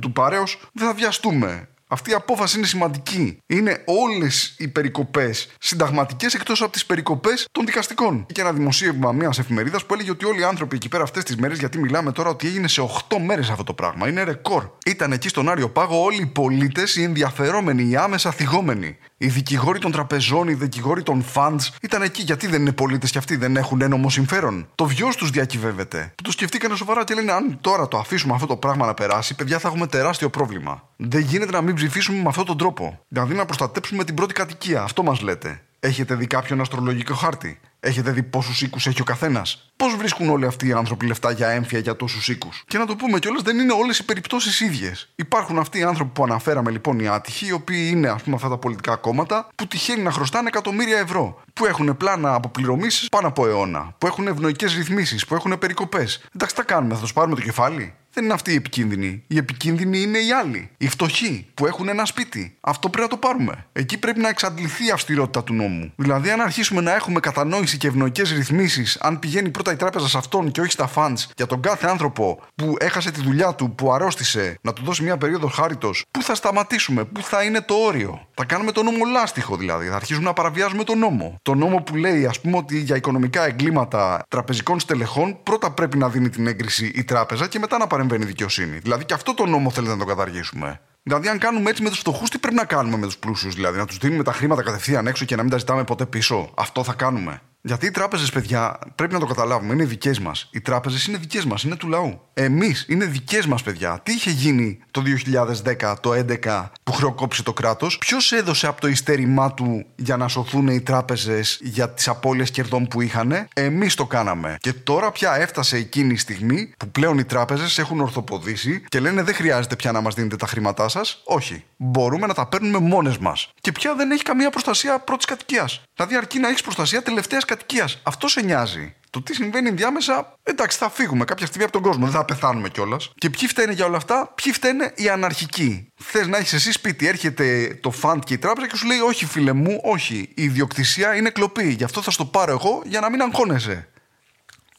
του 0.00 0.12
Πάρεο. 0.12 0.44
Δεν 0.72 0.86
θα 0.86 0.94
βιαστούμε. 0.94 1.68
Αυτή 1.88 2.10
η 2.10 2.14
απόφαση 2.14 2.58
είναι 2.58 2.66
σημαντική. 2.66 3.38
Είναι 3.46 3.82
όλες 3.84 4.54
οι 4.58 4.68
περικοπές 4.68 5.48
συνταγματικές 5.60 6.34
εκτός 6.34 6.62
από 6.62 6.72
τις 6.72 6.86
περικοπές 6.86 7.46
των 7.52 7.66
δικαστικών. 7.66 8.26
Και 8.32 8.40
ένα 8.40 8.52
δημοσίευμα 8.52 9.12
μιας 9.12 9.38
εφημερίδας 9.38 9.86
που 9.86 9.94
έλεγε 9.94 10.10
ότι 10.10 10.24
όλοι 10.24 10.40
οι 10.40 10.44
άνθρωποι 10.44 10.76
εκεί 10.76 10.88
πέρα 10.88 11.02
αυτές 11.02 11.22
τις 11.22 11.36
μέρες, 11.36 11.58
γιατί 11.58 11.78
μιλάμε 11.78 12.12
τώρα 12.12 12.28
ότι 12.30 12.46
έγινε 12.46 12.68
σε 12.68 12.80
8 12.80 13.18
μέρες 13.18 13.50
αυτό 13.50 13.64
το 13.64 13.72
πράγμα. 13.72 14.08
Είναι 14.08 14.22
ρεκόρ. 14.22 14.68
Ήταν 14.86 15.12
εκεί 15.12 15.28
στον 15.28 15.48
Άριο 15.48 15.68
Πάγο 15.68 16.02
όλοι 16.02 16.22
οι 16.22 16.26
πολίτες, 16.26 16.96
οι 16.96 17.02
ενδιαφερόμενοι, 17.02 17.90
οι 17.90 17.96
άμεσα 17.96 18.30
θυγόμενοι. 18.30 18.96
Οι 19.18 19.26
δικηγόροι 19.26 19.78
των 19.78 19.92
τραπεζών, 19.92 20.48
οι 20.48 20.54
δικηγόροι 20.54 21.02
των 21.02 21.24
funds 21.34 21.68
ήταν 21.82 22.02
εκεί. 22.02 22.22
Γιατί 22.22 22.46
δεν 22.46 22.60
είναι 22.60 22.72
πολίτες 22.72 23.10
και 23.10 23.18
αυτοί 23.18 23.36
δεν 23.36 23.56
έχουν 23.56 23.80
ένομο 23.80 24.10
συμφέρον. 24.10 24.68
Το 24.74 24.84
βιός 24.84 25.16
τους 25.16 25.30
διακυβεύεται. 25.30 26.12
Που 26.14 26.22
το 26.22 26.30
σκεφτήκανε 26.30 26.76
σοβαρά 26.76 27.04
και 27.04 27.14
λένε: 27.14 27.32
Αν 27.32 27.58
τώρα 27.60 27.88
το 27.88 27.98
αφήσουμε 27.98 28.34
αυτό 28.34 28.46
το 28.46 28.56
πράγμα 28.56 28.86
να 28.86 28.94
περάσει, 28.94 29.34
παιδιά 29.34 29.58
θα 29.58 29.68
έχουμε 29.68 29.86
τεράστιο 29.86 30.30
πρόβλημα. 30.30 30.88
Δεν 30.96 31.20
γίνεται 31.20 31.52
να 31.52 31.60
μην 31.60 31.74
ψηφίσουμε 31.74 32.22
με 32.22 32.28
αυτόν 32.28 32.44
τον 32.44 32.58
τρόπο. 32.58 33.04
Δηλαδή 33.08 33.34
να 33.34 33.44
προστατέψουμε 33.44 34.04
την 34.04 34.14
πρώτη 34.14 34.34
κατοικία. 34.34 34.82
Αυτό 34.82 35.02
μας 35.02 35.20
λέτε. 35.20 35.60
Έχετε 35.80 36.14
δει 36.14 36.26
κάποιον 36.26 36.60
αστρολογικό 36.60 37.14
χάρτη; 37.14 37.60
Έχετε 37.80 38.10
δει 38.10 38.22
πόσους 38.22 38.62
οίκους 38.62 38.86
έχει 38.86 39.00
ο 39.00 39.04
καθένας; 39.04 39.70
Πώς 39.76 39.96
βρίσκουν 39.96 40.28
όλοι 40.28 40.46
αυτοί 40.46 40.68
οι 40.68 40.72
άνθρωποι 40.72 41.06
λεφτά 41.06 41.30
για 41.30 41.48
έμφυα 41.48 41.78
για 41.78 41.96
τόσους 41.96 42.28
οίκους; 42.28 42.64
Και 42.66 42.78
να 42.78 42.86
το 42.86 42.96
πούμε 42.96 43.18
κιόλας, 43.18 43.42
δεν 43.42 43.58
είναι 43.58 43.72
όλες 43.72 43.98
οι 43.98 44.04
περιπτώσεις 44.04 44.60
ίδιες. 44.60 45.08
Υπάρχουν 45.16 45.58
αυτοί 45.58 45.78
οι 45.78 45.82
άνθρωποι 45.82 46.10
που 46.12 46.22
αναφέραμε 46.24 46.70
λοιπόν 46.70 46.98
οι 46.98 47.08
άτυχοι, 47.08 47.46
οι 47.46 47.52
οποίοι 47.52 47.88
είναι 47.92 48.08
ας 48.08 48.22
πούμε 48.22 48.36
αυτά 48.36 48.48
τα 48.48 48.58
πολιτικά 48.58 48.96
κόμματα, 48.96 49.48
που 49.54 49.66
τυχαίνει 49.66 50.02
να 50.02 50.10
χρωστάνε 50.10 50.48
εκατομμύρια 50.48 50.98
ευρώ. 50.98 51.40
Που 51.52 51.66
έχουν 51.66 51.96
πλάνα 51.96 52.34
αποπληρωμή 52.34 52.86
πάνω 53.10 53.28
από 53.28 53.46
αιώνα. 53.46 53.94
Που 53.98 54.06
έχουν 54.06 54.26
ευνοϊκές 54.26 54.74
ρυθμίσεις, 54.74 55.26
που 55.26 55.34
έχουν 55.34 55.58
περικοπές. 55.58 56.24
Εντάξει, 56.34 56.54
τα 56.54 56.62
κάνουμε, 56.62 56.94
θα 56.94 57.00
τους 57.00 57.12
πάρουμε 57.12 57.34
το 57.34 57.40
κεφάλι. 57.42 57.94
Δεν 58.16 58.24
είναι 58.24 58.34
αυτοί 58.34 58.52
οι 58.52 58.54
επικίνδυνοι. 58.54 59.22
Οι 59.26 59.36
επικίνδυνοι 59.36 60.00
είναι 60.00 60.18
οι 60.18 60.32
άλλοι. 60.32 60.70
Οι 60.76 60.88
φτωχοί 60.88 61.46
που 61.54 61.66
έχουν 61.66 61.88
ένα 61.88 62.04
σπίτι. 62.04 62.56
Αυτό 62.60 62.88
πρέπει 62.88 63.02
να 63.02 63.10
το 63.10 63.16
πάρουμε. 63.16 63.66
Εκεί 63.72 63.98
πρέπει 63.98 64.20
να 64.20 64.28
εξαντληθεί 64.28 64.86
η 64.86 64.90
αυστηρότητα 64.90 65.44
του 65.44 65.54
νόμου. 65.54 65.92
Δηλαδή, 65.96 66.30
αν 66.30 66.40
αρχίσουμε 66.40 66.80
να 66.80 66.94
έχουμε 66.94 67.20
κατανόηση 67.20 67.65
και 67.74 67.86
ευνοϊκές 67.86 68.32
ρυθμίσεις, 68.32 68.98
αν 69.00 69.18
πηγαίνει 69.18 69.50
πρώτα 69.50 69.72
η 69.72 69.76
τράπεζα 69.76 70.08
σε 70.08 70.18
αυτόν 70.18 70.50
και 70.50 70.60
όχι 70.60 70.70
στα 70.70 70.90
funds, 70.94 71.24
για 71.36 71.46
τον 71.46 71.60
κάθε 71.60 71.86
άνθρωπο 71.86 72.38
που 72.54 72.74
έχασε 72.78 73.10
τη 73.10 73.22
δουλειά 73.22 73.54
του, 73.54 73.74
που 73.74 73.92
αρρώστησε, 73.92 74.58
να 74.62 74.72
του 74.72 74.82
δώσει 74.84 75.02
μια 75.02 75.16
περίοδο 75.16 75.46
χάριτος, 75.46 76.04
πού 76.10 76.22
θα 76.22 76.34
σταματήσουμε, 76.34 77.04
πού 77.04 77.22
θα 77.22 77.42
είναι 77.42 77.60
το 77.60 77.74
όριο; 77.74 78.26
Θα 78.34 78.44
κάνουμε 78.44 78.72
τον 78.72 78.84
νόμο 78.84 79.04
λάστιχο 79.04 79.56
δηλαδή. 79.56 79.88
Θα 79.88 79.96
αρχίσουμε 79.96 80.26
να 80.26 80.32
παραβιάζουμε 80.32 80.84
τον 80.84 80.98
νόμο. 80.98 81.38
Το 81.42 81.54
νόμο 81.54 81.76
που 81.76 81.96
λέει, 81.96 82.26
ας 82.26 82.40
πούμε, 82.40 82.56
ότι 82.56 82.80
για 82.80 82.96
οικονομικά 82.96 83.46
εγκλήματα 83.46 84.22
τραπεζικών 84.28 84.80
στελεχών 84.80 85.38
πρώτα 85.42 85.70
πρέπει 85.70 85.98
να 85.98 86.08
δίνει 86.08 86.28
την 86.28 86.46
έγκριση 86.46 86.92
η 86.94 87.04
τράπεζα 87.04 87.48
και 87.48 87.58
μετά 87.58 87.78
να 87.78 87.86
παρεμβαίνει 87.86 88.24
η 88.24 88.26
δικαιοσύνη. 88.26 88.78
Δηλαδή 88.78 89.04
και 89.04 89.14
αυτό 89.14 89.34
το 89.34 89.46
νόμο 89.46 89.70
θέλετε 89.70 89.92
να 89.92 89.98
το 89.98 90.04
καταργήσουμε. 90.04 90.80
Δηλαδή, 91.02 91.28
αν 91.28 91.38
κάνουμε 91.38 91.70
έτσι 91.70 91.82
με 91.82 91.88
τους 91.88 91.98
φτωχούς, 91.98 92.30
τι 92.30 92.38
πρέπει 92.38 92.56
να 92.56 92.64
κάνουμε 92.64 92.96
με 92.96 93.06
τους 93.06 93.18
πλούσιους, 93.18 93.54
δηλαδή 93.54 93.78
να 93.78 93.86
τους 93.86 93.98
δίνουμε 93.98 94.22
τα 94.22 94.32
χρήματα 94.32 94.62
κατευθείαν 94.62 95.06
έξω 95.06 95.24
και 95.24 95.36
να 95.36 95.42
μην 95.42 95.50
τα 95.50 95.58
ζητάμε 95.58 95.84
ποτέ 95.84 96.06
πίσω; 96.06 96.50
Αυτό 96.54 96.84
θα 96.84 96.92
κάνουμε. 96.92 97.40
Γιατί 97.66 97.86
οι 97.86 97.90
τράπεζες, 97.90 98.30
παιδιά, 98.30 98.78
πρέπει 98.94 99.12
να 99.12 99.18
το 99.18 99.26
καταλάβουμε, 99.26 99.72
είναι 99.72 99.84
δικές 99.84 100.18
μας. 100.18 100.48
Οι 100.50 100.60
τράπεζες 100.60 101.06
είναι 101.06 101.18
δικές 101.18 101.44
μας, 101.44 101.62
είναι 101.62 101.76
του 101.76 101.88
λαού. 101.88 102.20
Εμείς 102.34 102.84
είναι 102.88 103.04
δικές 103.04 103.46
μας, 103.46 103.62
παιδιά. 103.62 104.00
Τι 104.02 104.12
είχε 104.12 104.30
γίνει 104.30 104.78
το 104.90 105.00
2010, 105.00 105.96
το 106.00 106.12
2011 106.12 106.72
που 106.82 106.92
χρεοκόπησε 106.92 107.42
το 107.42 107.52
κράτος, 107.52 107.98
ποιος 107.98 108.32
έδωσε 108.32 108.66
από 108.66 108.80
το 108.80 108.88
ειστέρημά 108.88 109.54
του 109.54 109.86
για 109.96 110.16
να 110.16 110.28
σωθούν 110.28 110.66
οι 110.66 110.80
τράπεζες 110.80 111.58
για 111.62 111.90
τις 111.90 112.08
απώλειες 112.08 112.50
κερδών 112.50 112.88
που 112.88 113.00
είχαν. 113.00 113.48
Εμείς 113.54 113.94
το 113.94 114.06
κάναμε. 114.06 114.56
Και 114.60 114.72
τώρα 114.72 115.12
πια 115.12 115.36
έφτασε 115.36 115.76
εκείνη 115.76 116.12
η 116.12 116.16
στιγμή 116.16 116.72
που 116.76 116.90
πλέον 116.90 117.18
οι 117.18 117.24
τράπεζες 117.24 117.78
έχουν 117.78 118.00
ορθοποδήσει 118.00 118.84
και 118.88 119.00
λένε 119.00 119.22
δεν 119.22 119.34
χρειάζεται 119.34 119.76
πια 119.76 119.92
να 119.92 120.00
μας 120.00 120.14
δίνετε 120.14 120.36
τα 120.36 120.46
χρήματά 120.46 120.88
σας. 120.88 121.22
Όχι. 121.24 121.64
Μπορούμε 121.76 122.26
να 122.26 122.34
τα 122.34 122.46
παίρνουμε 122.46 122.78
μόνες 122.78 123.18
μας. 123.18 123.50
Και 123.60 123.72
πια 123.72 123.94
δεν 123.94 124.10
έχει 124.10 124.22
καμία 124.22 124.50
προστασία 124.50 124.98
πρώτης 124.98 125.26
κατοικίας. 125.26 125.82
Δηλαδή 125.94 126.16
αρκεί 126.16 126.38
να 126.38 126.48
έχεις 126.48 126.62
προστασία 126.62 127.02
τελευταίας 127.02 127.44
κατοικία. 127.44 127.55
Αυτός 128.02 128.32
σε 128.32 128.40
νοιάζει. 128.40 128.94
Το 129.10 129.22
τι 129.22 129.34
συμβαίνει 129.34 129.68
ενδιάμεσα, 129.68 130.38
εντάξει, 130.42 130.78
θα 130.78 130.90
φύγουμε 130.90 131.24
κάποια 131.24 131.46
στιγμή 131.46 131.64
από 131.64 131.72
τον 131.72 131.82
κόσμο, 131.82 132.04
δεν 132.04 132.14
θα 132.14 132.24
πεθάνουμε 132.24 132.68
κιόλας. 132.68 133.12
Και 133.18 133.30
ποιοι 133.30 133.48
φταίνε 133.48 133.72
για 133.72 133.84
όλα 133.84 133.96
αυτά, 133.96 134.32
ποιοι 134.34 134.52
φταίνε 134.52 134.92
οι 134.96 135.08
αναρχικοί; 135.08 135.92
Θες 135.94 136.26
να 136.26 136.36
έχεις 136.36 136.52
εσύ 136.52 136.72
σπίτι, 136.72 137.06
έρχεται 137.06 137.78
το 137.82 137.90
φαντ 137.90 138.22
και 138.22 138.34
η 138.34 138.38
τράπεζα 138.38 138.66
και 138.66 138.76
σου 138.76 138.86
λέει: 138.86 138.98
Όχι, 138.98 139.26
φίλε 139.26 139.52
μου, 139.52 139.80
όχι. 139.82 140.16
Η 140.34 140.42
ιδιοκτησία 140.42 141.14
είναι 141.14 141.30
κλοπή. 141.30 141.68
Γι' 141.68 141.84
αυτό 141.84 142.02
θα 142.02 142.10
στο 142.10 142.24
πάρω 142.24 142.52
εγώ 142.52 142.82
για 142.84 143.00
να 143.00 143.10
μην 143.10 143.20
αγχώνεσαι. 143.22 143.88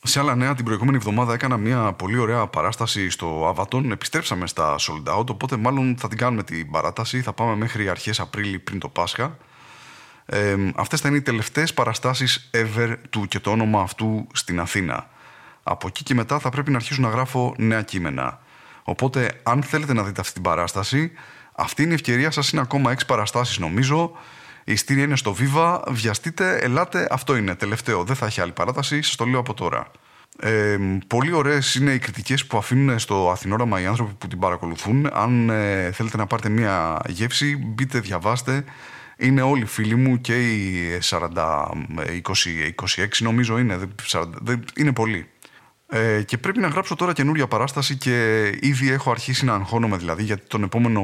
Σε 0.03 0.19
άλλα 0.19 0.35
νέα, 0.35 0.55
την 0.55 0.65
προηγούμενη 0.65 0.97
εβδομάδα 0.97 1.33
έκανα 1.33 1.57
μια 1.57 1.93
πολύ 1.93 2.17
ωραία 2.17 2.47
παράσταση 2.47 3.09
στο 3.09 3.47
Αβατόν. 3.47 3.91
Επιστρέψαμε 3.91 4.47
στα 4.47 4.75
Sold 4.79 5.17
Out, 5.17 5.27
οπότε 5.27 5.57
μάλλον 5.57 5.95
θα 5.99 6.07
την 6.07 6.17
κάνουμε 6.17 6.43
την 6.43 6.71
παράταση. 6.71 7.21
Θα 7.21 7.33
πάμε 7.33 7.55
μέχρι 7.55 7.89
αρχές 7.89 8.19
Απρίλη 8.19 8.59
πριν 8.59 8.79
το 8.79 8.89
Πάσχα. 8.89 9.37
Ε, 10.29 10.55
αυτές 10.75 11.01
θα 11.01 11.07
είναι 11.07 11.17
οι 11.17 11.21
τελευταίες 11.21 11.73
παραστάσεις 11.73 12.49
ever 12.53 12.95
του 13.09 13.27
και 13.27 13.39
το 13.39 13.51
όνομα 13.51 13.81
αυτού 13.81 14.27
στην 14.33 14.59
Αθήνα. 14.59 15.09
Από 15.63 15.87
εκεί 15.87 16.03
και 16.03 16.13
μετά 16.13 16.39
θα 16.39 16.49
πρέπει 16.49 16.71
να 16.71 16.77
αρχίσω 16.77 17.01
να 17.01 17.09
γράφω 17.09 17.55
νέα 17.57 17.81
κείμενα. 17.81 18.39
Οπότε, 18.83 19.39
αν 19.43 19.63
θέλετε 19.63 19.93
να 19.93 20.03
δείτε 20.03 20.21
αυτή 20.21 20.33
την 20.33 20.41
παράσταση, 20.41 21.11
αυτή 21.55 21.81
είναι 21.81 21.91
η 21.91 21.93
ευκαιρία 21.93 22.31
σας. 22.31 22.51
Είναι 22.51 22.61
ακόμα 22.61 22.91
6 22.91 23.05
παραστάσεις 23.07 23.57
νομίζω. 23.57 24.11
Η 24.63 24.75
στήρια 24.75 25.03
είναι 25.03 25.15
στο 25.15 25.35
Viva. 25.39 25.79
Βιαστείτε, 25.87 26.57
ελάτε. 26.57 27.07
Αυτό 27.11 27.35
είναι 27.35 27.55
τελευταίο. 27.55 28.03
Δεν 28.03 28.15
θα 28.15 28.25
έχει 28.25 28.41
άλλη 28.41 28.51
παράταση. 28.51 29.01
Σας 29.01 29.15
το 29.15 29.25
λέω 29.25 29.39
από 29.39 29.53
τώρα. 29.53 29.91
Ε, 30.39 30.77
πολύ 31.07 31.33
ωραίες 31.33 31.75
είναι 31.75 31.91
οι 31.91 31.99
κριτικές 31.99 32.45
που 32.45 32.57
αφήνουν 32.57 32.99
στο 32.99 33.29
Αθηνόραμα 33.31 33.81
οι 33.81 33.85
άνθρωποι 33.85 34.13
που 34.13 34.27
την 34.27 34.39
παρακολουθούν. 34.39 35.09
Αν 35.13 35.49
ε, 35.49 35.91
θέλετε 35.91 36.17
να 36.17 36.25
πάρετε 36.25 36.49
μία 36.49 37.01
γεύση, 37.07 37.57
μπείτε, 37.57 37.99
διαβάστε 37.99 38.63
είναι 39.17 39.41
όλοι 39.41 39.65
φίλοι 39.65 39.95
μου 39.95 40.21
και 40.21 40.53
οι 40.53 40.99
40, 41.03 41.19
20, 42.05 42.21
26 42.75 43.07
νομίζω 43.19 43.57
είναι, 43.57 43.79
40, 44.11 44.25
είναι 44.75 44.93
πολλοί. 44.93 45.27
Ε, 45.89 46.21
και 46.23 46.37
πρέπει 46.37 46.59
να 46.59 46.67
γράψω 46.67 46.95
τώρα 46.95 47.13
καινούρια 47.13 47.47
παράσταση 47.47 47.95
και 47.95 48.45
ήδη 48.61 48.91
έχω 48.91 49.11
αρχίσει 49.11 49.45
να 49.45 49.53
αγχώνομαι 49.53 49.97
δηλαδή 49.97 50.23
γιατί 50.23 50.47
τον 50.47 50.63
επόμενο, 50.63 51.01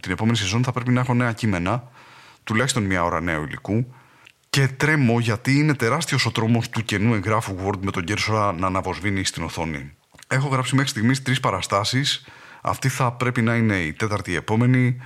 την 0.00 0.12
επόμενη 0.12 0.36
σεζόν 0.36 0.64
θα 0.64 0.72
πρέπει 0.72 0.90
να 0.90 1.00
έχω 1.00 1.14
νέα 1.14 1.32
κείμενα, 1.32 1.88
τουλάχιστον 2.44 2.82
μία 2.82 3.04
ώρα 3.04 3.20
νέου 3.20 3.42
υλικού 3.42 3.86
και 4.50 4.68
τρέμω 4.68 5.20
γιατί 5.20 5.58
είναι 5.58 5.74
τεράστιος 5.74 6.26
ο 6.26 6.30
τρόμος 6.30 6.68
του 6.68 6.84
καινού 6.84 7.14
εγγράφου 7.14 7.56
Word 7.66 7.78
με 7.80 7.90
τον 7.90 8.04
Κέρσορα 8.04 8.52
να 8.52 8.66
αναβοσβήνει 8.66 9.24
στην 9.24 9.42
οθόνη. 9.42 9.92
Έχω 10.28 10.48
γράψει 10.48 10.74
μέχρι 10.74 10.90
στιγμής 10.90 11.22
τρεις 11.22 11.40
παραστάσεις. 11.40 12.24
Αυτή 12.60 12.88
θα 12.88 13.12
πρέπει 13.12 13.42
να 13.42 13.54
είναι 13.54 13.76
η 13.76 13.92
τέταρτη 13.92 14.30
η 14.30 14.34
επόμενη. 14.34 14.96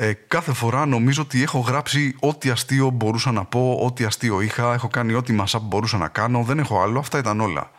Ε, 0.00 0.12
κάθε 0.12 0.52
φορά 0.52 0.86
νομίζω 0.86 1.22
ότι 1.22 1.42
έχω 1.42 1.58
γράψει 1.58 2.16
ό,τι 2.20 2.50
αστείο 2.50 2.90
μπορούσα 2.90 3.32
να 3.32 3.44
πω, 3.44 3.80
ό,τι 3.84 4.04
αστείο 4.04 4.40
είχα, 4.40 4.74
έχω 4.74 4.88
κάνει 4.88 5.14
ό,τι 5.14 5.32
μασά 5.32 5.58
μπορούσα 5.58 5.96
να 5.98 6.08
κάνω, 6.08 6.42
δεν 6.42 6.58
έχω 6.58 6.80
άλλο, 6.80 6.98
αυτά 6.98 7.18
ήταν 7.18 7.40
όλα. 7.40 7.70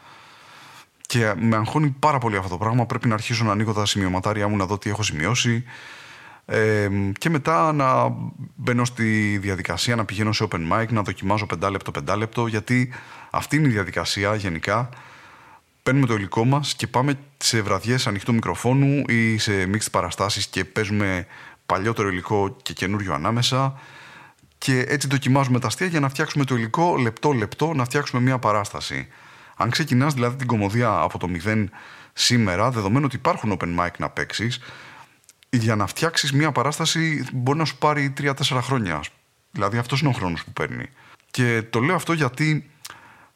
Και 1.01 1.33
με 1.37 1.55
αγχώνει 1.55 1.95
πάρα 1.99 2.17
πολύ 2.17 2.37
αυτό 2.37 2.49
το 2.49 2.57
πράγμα. 2.57 2.85
Πρέπει 2.85 3.07
να 3.07 3.13
αρχίσω 3.13 3.43
να 3.43 3.51
ανοίγω 3.51 3.73
τα 3.73 3.85
σημειωματάρια 3.85 4.47
μου 4.47 4.55
να 4.55 4.65
δω 4.65 4.77
τι 4.77 4.89
έχω 4.89 5.03
σημειώσει. 5.03 5.63
Ε, 6.45 6.89
και 7.17 7.29
μετά 7.29 7.71
να 7.71 8.15
μπαίνω 8.55 8.85
στη 8.85 9.37
διαδικασία 9.37 9.95
να 9.95 10.05
πηγαίνω 10.05 10.31
σε 10.31 10.47
open 10.51 10.71
mic, 10.71 10.87
να 10.89 11.01
δοκιμάζω 11.01 11.45
5 11.63 11.69
λεπτό, 11.71 11.91
5 12.09 12.17
λεπτό, 12.17 12.47
γιατί 12.47 12.93
αυτή 13.29 13.55
είναι 13.55 13.67
η 13.67 13.71
διαδικασία 13.71 14.35
γενικά. 14.35 14.89
Παίρνουμε 15.83 16.07
το 16.07 16.13
υλικό 16.13 16.45
μας 16.45 16.73
και 16.73 16.87
πάμε 16.87 17.19
σε 17.37 17.61
βραδιές 17.61 18.07
ανοιχτού 18.07 18.33
μικροφόνου 18.33 19.03
ή 19.07 19.37
σε 19.37 19.69
mixed 19.73 19.91
παραστάσεις 19.91 20.47
και 20.47 20.65
παίζουμε 20.65 21.27
παλιότερο 21.69 22.09
υλικό 22.09 22.55
και 22.61 22.73
καινούριο 22.73 23.13
ανάμεσα. 23.13 23.79
Και 24.57 24.85
έτσι 24.87 25.07
δοκιμάζουμε 25.07 25.59
τα 25.59 25.67
αστεία 25.67 25.87
για 25.87 25.99
να 25.99 26.09
φτιάξουμε 26.09 26.45
το 26.45 26.55
υλικό 26.55 26.97
λεπτό-λεπτό, 26.97 27.73
να 27.73 27.85
φτιάξουμε 27.85 28.21
μια 28.21 28.39
παράσταση. 28.39 29.07
Αν 29.55 29.69
ξεκινάς 29.69 30.13
δηλαδή 30.13 30.35
την 30.35 30.47
κομμωδία 30.47 30.99
από 30.99 31.17
το 31.17 31.27
μηδέν 31.27 31.71
σήμερα, 32.13 32.71
δεδομένου 32.71 33.05
ότι 33.05 33.15
υπάρχουν 33.15 33.57
open 33.59 33.79
mic 33.79 33.91
να 33.97 34.09
παίξεις, 34.09 34.59
για 35.49 35.75
να 35.75 35.87
φτιάξεις 35.87 36.33
μια 36.33 36.51
παράσταση 36.51 37.25
μπορεί 37.33 37.57
να 37.57 37.65
σου 37.65 37.77
πάρει 37.77 38.13
3-4 38.21 38.33
χρόνια. 38.61 39.03
Δηλαδή 39.51 39.77
αυτός 39.77 39.99
είναι 39.99 40.09
ο 40.09 40.13
χρόνος 40.13 40.43
που 40.43 40.51
παίρνει. 40.51 40.85
Και 41.31 41.63
το 41.69 41.79
λέω 41.79 41.95
αυτό 41.95 42.13
γιατί 42.13 42.69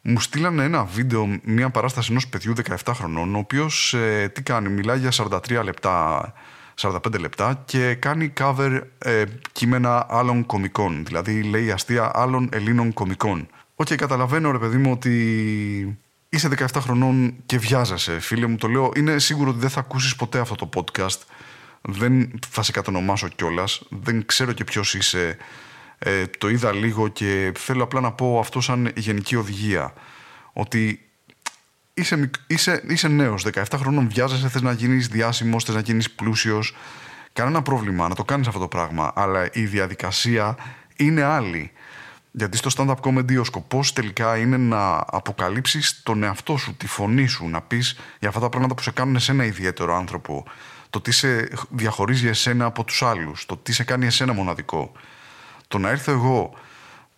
μου 0.02 0.20
στείλανε 0.20 0.64
ένα 0.64 0.84
βίντεο, 0.84 1.38
μια 1.42 1.70
παράσταση 1.70 2.10
ενός 2.10 2.28
παιδιού 2.28 2.52
17 2.84 2.92
χρονών, 2.94 3.34
ο 3.34 3.38
οποίος 3.38 3.94
ε, 3.94 4.30
τι 4.34 4.42
κάνει, 4.42 4.68
μιλάει 4.68 4.98
για 4.98 5.12
43 5.12 5.64
λεπτά 5.64 6.32
45 6.80 7.20
λεπτά 7.20 7.62
και 7.64 7.94
κάνει 7.94 8.32
cover 8.40 8.80
ε, 8.98 9.24
κείμενα 9.52 10.06
άλλων 10.08 10.46
κωμικών. 10.46 11.04
Δηλαδή 11.04 11.42
λέει 11.42 11.70
αστεία 11.70 12.10
άλλων 12.14 12.48
Ελλήνων 12.52 12.92
κωμικών. 12.92 13.48
OK, 13.74 13.86
okay, 13.86 13.94
καταλαβαίνω 13.94 14.50
ρε 14.50 14.58
παιδί 14.58 14.76
μου 14.76 14.90
ότι 14.90 15.98
είσαι 16.28 16.48
17 16.58 16.66
χρονών 16.80 17.34
και 17.46 17.58
βιάζεσαι. 17.58 18.20
Φίλε 18.20 18.46
μου 18.46 18.56
το 18.56 18.68
λέω, 18.68 18.92
είναι 18.96 19.18
σίγουρο 19.18 19.50
ότι 19.50 19.58
δεν 19.58 19.70
θα 19.70 19.80
ακούσεις 19.80 20.16
ποτέ 20.16 20.38
αυτό 20.38 20.54
το 20.54 20.68
podcast. 20.74 21.18
Δεν 21.80 22.38
θα 22.48 22.62
σε 22.62 22.72
κατονομάσω 22.72 23.28
κιόλας. 23.28 23.82
Δεν 23.88 24.26
ξέρω 24.26 24.52
και 24.52 24.64
ποιος 24.64 24.94
είσαι. 24.94 25.36
Ε, 25.98 26.26
το 26.38 26.48
είδα 26.48 26.72
λίγο 26.72 27.08
και 27.08 27.52
θέλω 27.56 27.82
απλά 27.82 28.00
να 28.00 28.12
πω 28.12 28.38
αυτό 28.38 28.60
σαν 28.60 28.92
γενική 28.96 29.36
οδηγία. 29.36 29.92
Ότι 30.52 31.03
είσαι, 31.94 32.30
είσαι, 32.46 32.82
είσαι 32.88 33.08
νέος, 33.08 33.46
17 33.52 33.62
χρόνων 33.76 34.08
βιάζεσαι, 34.08 34.48
θες 34.48 34.62
να 34.62 34.72
γίνεις 34.72 35.08
διάσημος, 35.08 35.64
θες 35.64 35.74
να 35.74 35.80
γίνεις 35.80 36.10
πλούσιος. 36.10 36.76
Κανένα 37.32 37.62
πρόβλημα 37.62 38.08
να 38.08 38.14
το 38.14 38.24
κάνεις 38.24 38.46
αυτό 38.46 38.58
το 38.58 38.68
πράγμα, 38.68 39.12
αλλά 39.14 39.48
η 39.52 39.64
διαδικασία 39.64 40.56
είναι 40.96 41.22
άλλη. 41.22 41.72
Γιατί 42.30 42.56
στο 42.56 42.70
stand-up 42.76 43.08
comedy 43.10 43.40
ο 43.40 43.44
σκοπός 43.44 43.92
τελικά 43.92 44.36
είναι 44.36 44.56
να 44.56 45.04
αποκαλύψεις 45.06 46.02
τον 46.02 46.22
εαυτό 46.22 46.56
σου, 46.56 46.76
τη 46.76 46.86
φωνή 46.86 47.26
σου, 47.26 47.48
να 47.48 47.62
πεις 47.62 47.98
για 48.18 48.28
αυτά 48.28 48.40
τα 48.40 48.48
πράγματα 48.48 48.74
που 48.74 48.82
σε 48.82 48.90
κάνουν 48.90 49.14
εσένα 49.14 49.44
ιδιαίτερο 49.44 49.96
άνθρωπο, 49.96 50.44
το 50.90 51.00
τι 51.00 51.12
σε 51.12 51.48
διαχωρίζει 51.70 52.28
εσένα 52.28 52.64
από 52.64 52.84
τους 52.84 53.02
άλλους, 53.02 53.46
το 53.46 53.56
τι 53.56 53.72
σε 53.72 53.84
κάνει 53.84 54.06
εσένα 54.06 54.32
μοναδικό. 54.32 54.92
Το 55.68 55.78
να 55.78 55.90
έρθω 55.90 56.12
εγώ 56.12 56.54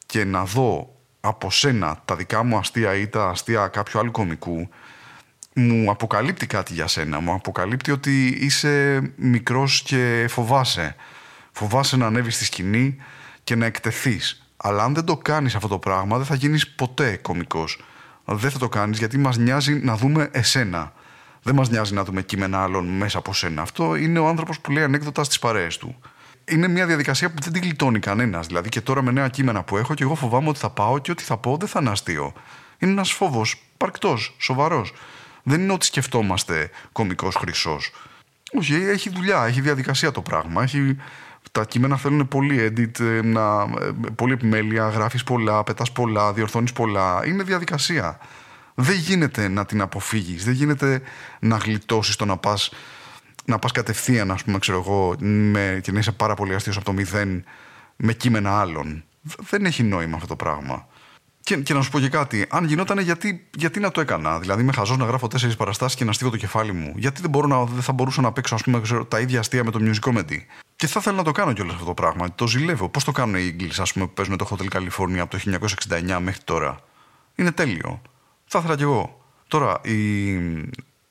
και 0.07 0.25
να 0.25 0.45
δω 0.45 0.96
από 1.27 1.51
σένα 1.51 2.03
τα 2.05 2.17
δικά 2.17 2.43
μου 2.43 2.57
αστεία 2.57 2.95
ή 2.95 3.07
τα 3.07 3.29
αστεία 3.29 3.69
κάποιου 3.69 3.99
άλλου 3.99 4.11
κομικού 4.11 4.69
μου 5.59 5.91
αποκαλύπτει 5.91 6.47
κάτι 6.47 6.73
για 6.73 6.87
σένα. 6.87 7.21
Μου 7.21 7.33
αποκαλύπτει 7.33 7.91
ότι 7.91 8.27
είσαι 8.27 9.01
μικρός 9.17 9.83
και 9.83 10.27
φοβάσαι. 10.29 10.97
Φοβάσαι 11.53 11.97
να 11.97 12.07
ανέβεις 12.07 12.35
στη 12.35 12.45
σκηνή 12.45 12.97
και 13.45 13.57
να 13.57 13.67
εκτεθείς. 13.67 14.51
Αλλά 14.57 14.83
αν 14.85 14.95
δεν 14.95 15.05
το 15.05 15.17
κάνεις 15.17 15.55
αυτό 15.55 15.69
το 15.69 15.79
πράγμα 15.79 16.17
δεν 16.17 16.27
θα 16.27 16.35
γίνεις 16.35 16.69
ποτέ 16.69 17.17
κομικός. 17.23 17.85
Δεν 18.25 18.51
θα 18.51 18.59
το 18.59 18.69
κάνεις 18.69 18.99
γιατί 18.99 19.19
μας 19.19 19.37
νοιάζει 19.37 19.75
να 19.75 19.97
δούμε 19.97 20.29
εσένα. 20.33 20.93
Δεν 21.43 21.55
μας 21.55 21.71
νοιάζει 21.71 21.95
να 21.95 22.05
δούμε 22.05 22.23
κείμενα 22.23 22.63
άλλων 22.63 22.87
μέσα 22.87 23.19
από 23.19 23.35
σένα. 23.35 23.63
Αυτό 23.63 23.95
είναι 23.97 24.19
ο 24.19 24.29
άνθρωπος 24.29 24.61
που 24.61 24.71
λέει 24.71 24.83
ανέκδοτας 24.83 25.27
στις 25.27 25.39
παρέες 25.39 25.77
του 25.77 26.01
είναι 26.51 26.69
μια 26.69 26.87
διαδικασία 26.87 27.31
που 27.31 27.43
δεν 27.43 27.53
την 27.53 27.63
γλιτώνει 27.63 27.99
κανένας. 27.99 28.47
Δηλαδή 28.47 28.69
και 28.69 28.81
τώρα 28.81 29.03
με 29.03 29.11
νέα 29.11 29.29
κείμενα 29.29 29.63
που 29.63 29.77
έχω 29.77 29.95
και 29.95 30.03
εγώ 30.03 30.15
φοβάμαι 30.15 30.49
ότι 30.49 30.59
θα 30.59 30.71
πάω 30.71 30.99
και 30.99 31.11
ό,τι 31.11 31.23
θα 31.23 31.37
πω 31.37 31.57
δεν 31.57 31.69
θα 31.69 31.81
είναι 31.81 31.91
αστείο. 31.91 32.33
Είναι 32.79 32.93
ένας 32.93 33.13
φόβος 33.13 33.63
παρκτός, 33.77 34.37
σοβαρός. 34.39 34.93
Δεν 35.43 35.61
είναι 35.61 35.73
ότι 35.73 35.85
σκεφτόμαστε 35.85 36.71
κωμικό 36.93 37.31
χρυσός. 37.31 37.93
Όχι, 38.53 38.75
έχει 38.75 39.11
δουλειά, 39.11 39.45
έχει 39.45 39.61
διαδικασία 39.61 40.11
το 40.11 40.23
πράγμα. 40.23 40.63
Έχει... 40.63 40.97
Τα 41.53 41.65
κείμενα 41.65 41.97
θέλουν 41.97 42.29
πολύ 42.29 42.73
edit, 42.73 43.01
ε, 43.01 43.23
να... 43.23 43.61
Ε, 43.63 43.91
πολύ 44.15 44.33
επιμέλεια, 44.33 44.89
γράφεις 44.89 45.25
πολλά, 45.25 45.65
πετάς 45.65 45.93
πολλά, 45.93 46.33
διορθώνεις 46.33 46.73
πολλά. 46.73 47.27
Είναι 47.27 47.43
διαδικασία. 47.43 48.19
Δεν 48.75 48.97
γίνεται 48.97 49.49
να 49.49 49.67
την 49.67 49.81
αποφύγεις. 49.81 50.45
Δεν 50.45 50.55
γίνεται 50.55 51.03
να 51.39 51.57
γλιτώσεις 51.57 52.17
το 52.17 52.25
να 52.25 52.37
πας 52.37 52.71
να 53.47 53.59
πας 53.59 53.73
κατευθείαν, 53.73 54.31
ας 54.31 54.45
πούμε, 54.45 54.59
ξέρω 54.59 54.79
εγώ, 54.79 55.15
με, 55.19 55.81
και 55.83 55.93
να 55.93 55.99
είσαι 55.99 56.13
πάρα 56.13 56.35
πολύ 56.35 56.55
αστείος 56.55 56.77
από 56.77 56.85
το 56.85 56.93
μηδέν 56.93 57.45
με 57.97 58.13
κείμενα 58.13 58.61
άλλων. 58.61 59.05
Δεν 59.51 59.65
έχει 59.65 59.83
νόημα 59.83 60.15
αυτό 60.17 60.27
το 60.27 60.37
πράγμα. 60.37 60.87
Και, 61.41 61.57
και 61.57 61.75
να 61.75 61.83
σου 61.83 61.91
πω 61.91 62.01
και 62.01 62.09
κάτι, 62.09 62.47
αν 62.49 62.65
γινόταν, 62.65 62.99
γιατί, 62.99 63.49
γιατί 63.57 63.81
να 63.81 63.91
το 63.91 64.01
έκανα; 64.01 64.39
Δηλαδή, 64.39 64.63
είμαι 64.63 64.73
χαζός 64.73 64.97
να 64.97 65.05
γράφω 65.05 65.27
τέσσερις 65.27 65.57
παραστάσεις 65.57 65.99
και 65.99 66.05
να 66.05 66.13
στείλω 66.13 66.31
το 66.31 66.37
κεφάλι 66.37 66.73
μου. 66.73 66.93
Γιατί 66.97 67.21
δεν, 67.21 67.31
μπορώ 67.31 67.47
να, 67.47 67.65
δεν 67.65 67.83
θα 67.83 67.93
μπορούσα 67.93 68.21
να 68.21 68.33
παίξω, 68.33 68.55
ας 68.55 68.63
πούμε, 68.63 68.81
ξέρω, 68.81 69.05
τα 69.05 69.21
ίδια 69.21 69.39
αστεία 69.39 69.65
με 69.65 69.71
το 69.71 69.79
music 69.83 70.09
comedy; 70.11 70.39
Και 70.77 70.87
θα 70.87 71.01
ήθελα 71.01 71.17
να 71.17 71.23
το 71.23 71.33
κάνω 71.33 71.53
κιόλας 71.53 71.75
αυτό 71.75 71.87
το 71.87 71.95
πράγμα. 71.95 72.35
Το 72.35 72.47
ζηλεύω. 72.47 72.89
Πώς 72.89 73.05
το 73.05 73.13
κάνουν 73.13 73.35
οι 73.35 73.57
English, 73.59 73.77
ας 73.79 73.93
πούμε, 73.93 74.07
που 74.07 74.13
παίζουν 74.13 74.37
το 74.37 74.49
Hotel 74.51 74.77
California 74.77 75.19
από 75.19 75.31
το 75.31 75.39
1969 75.89 76.19
μέχρι 76.21 76.41
τώρα; 76.45 76.77
Είναι 77.35 77.53
τέλειο. 77.53 78.03
Θα 78.45 78.59
ήθελα 78.59 78.77
κι 78.77 78.83
εγώ. 78.83 79.25
Τώρα, 79.49 79.81
οι, 79.83 80.33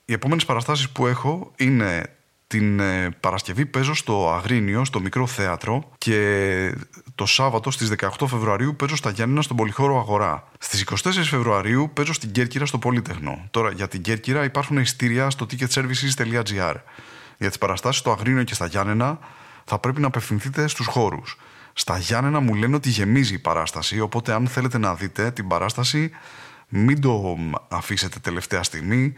οι 0.06 0.13
επόμενες 0.13 0.46
παραστάσεις 0.46 0.89
που 0.89 1.08
έχω 1.08 1.51
είναι 1.58 2.15
την 2.48 2.80
ε, 2.80 3.10
Παρασκευή 3.20 3.66
παίζω 3.66 3.94
στο 3.94 4.32
Αγρίνιο, 4.34 4.86
στο 4.86 5.00
μικρό 5.00 5.28
θέατρο 5.28 5.92
και 5.98 6.75
το 7.16 7.25
Σάββατο 7.25 7.72
στις 7.72 7.94
18 7.98 8.10
Φεβρουαρίου 8.28 8.75
παίζω 8.75 8.96
στα 8.96 9.10
Γιάννενα 9.10 9.42
στον 9.42 9.58
Πολυχώρο 9.58 10.00
Αγορά. 10.00 10.48
Στις 10.60 10.86
24 11.04 11.12
Φεβρουαρίου 11.24 11.92
παίζω 11.94 12.14
στην 12.14 12.32
Κέρκυρα 12.32 12.66
στο 12.66 12.78
Πολύτεχνο. 12.78 13.48
Τώρα 13.52 13.72
για 13.72 13.88
την 13.88 14.02
Κέρκυρα 14.02 14.44
υπάρχουν 14.44 14.78
ειστήρια 14.78 15.30
στο 15.30 15.46
ticketservices.gr. 15.50 16.75
Για 17.38 17.48
τις 17.48 17.58
παραστάσεις 17.58 18.00
στο 18.00 18.12
Αγρίνιο 18.12 18.44
και 18.44 18.54
στα 18.54 18.66
Γιάννενα 18.66 19.20
θα 19.64 19.80
πρέπει 19.80 20.02
να 20.02 20.08
απευθυνθείτε 20.08 20.68
στους 20.68 20.86
χώρους. 20.86 21.38
Στα 21.74 21.98
Γιάννενα 21.98 22.40
μου 22.40 22.54
λένε 22.54 22.75
ότι 22.75 22.90
γεμίζει 22.90 23.34
η 23.34 23.40
παράσταση, 23.40 24.00
οπότε 24.00 24.34
αν 24.34 24.48
θέλετε 24.48 24.78
να 24.78 24.96
δείτε 24.96 25.32
την 25.32 25.48
παράσταση 25.48 26.12
μην 26.68 27.02
το 27.02 27.38
αφήσετε 27.70 28.20
τελευταία 28.20 28.64
στιγμή, 28.64 29.14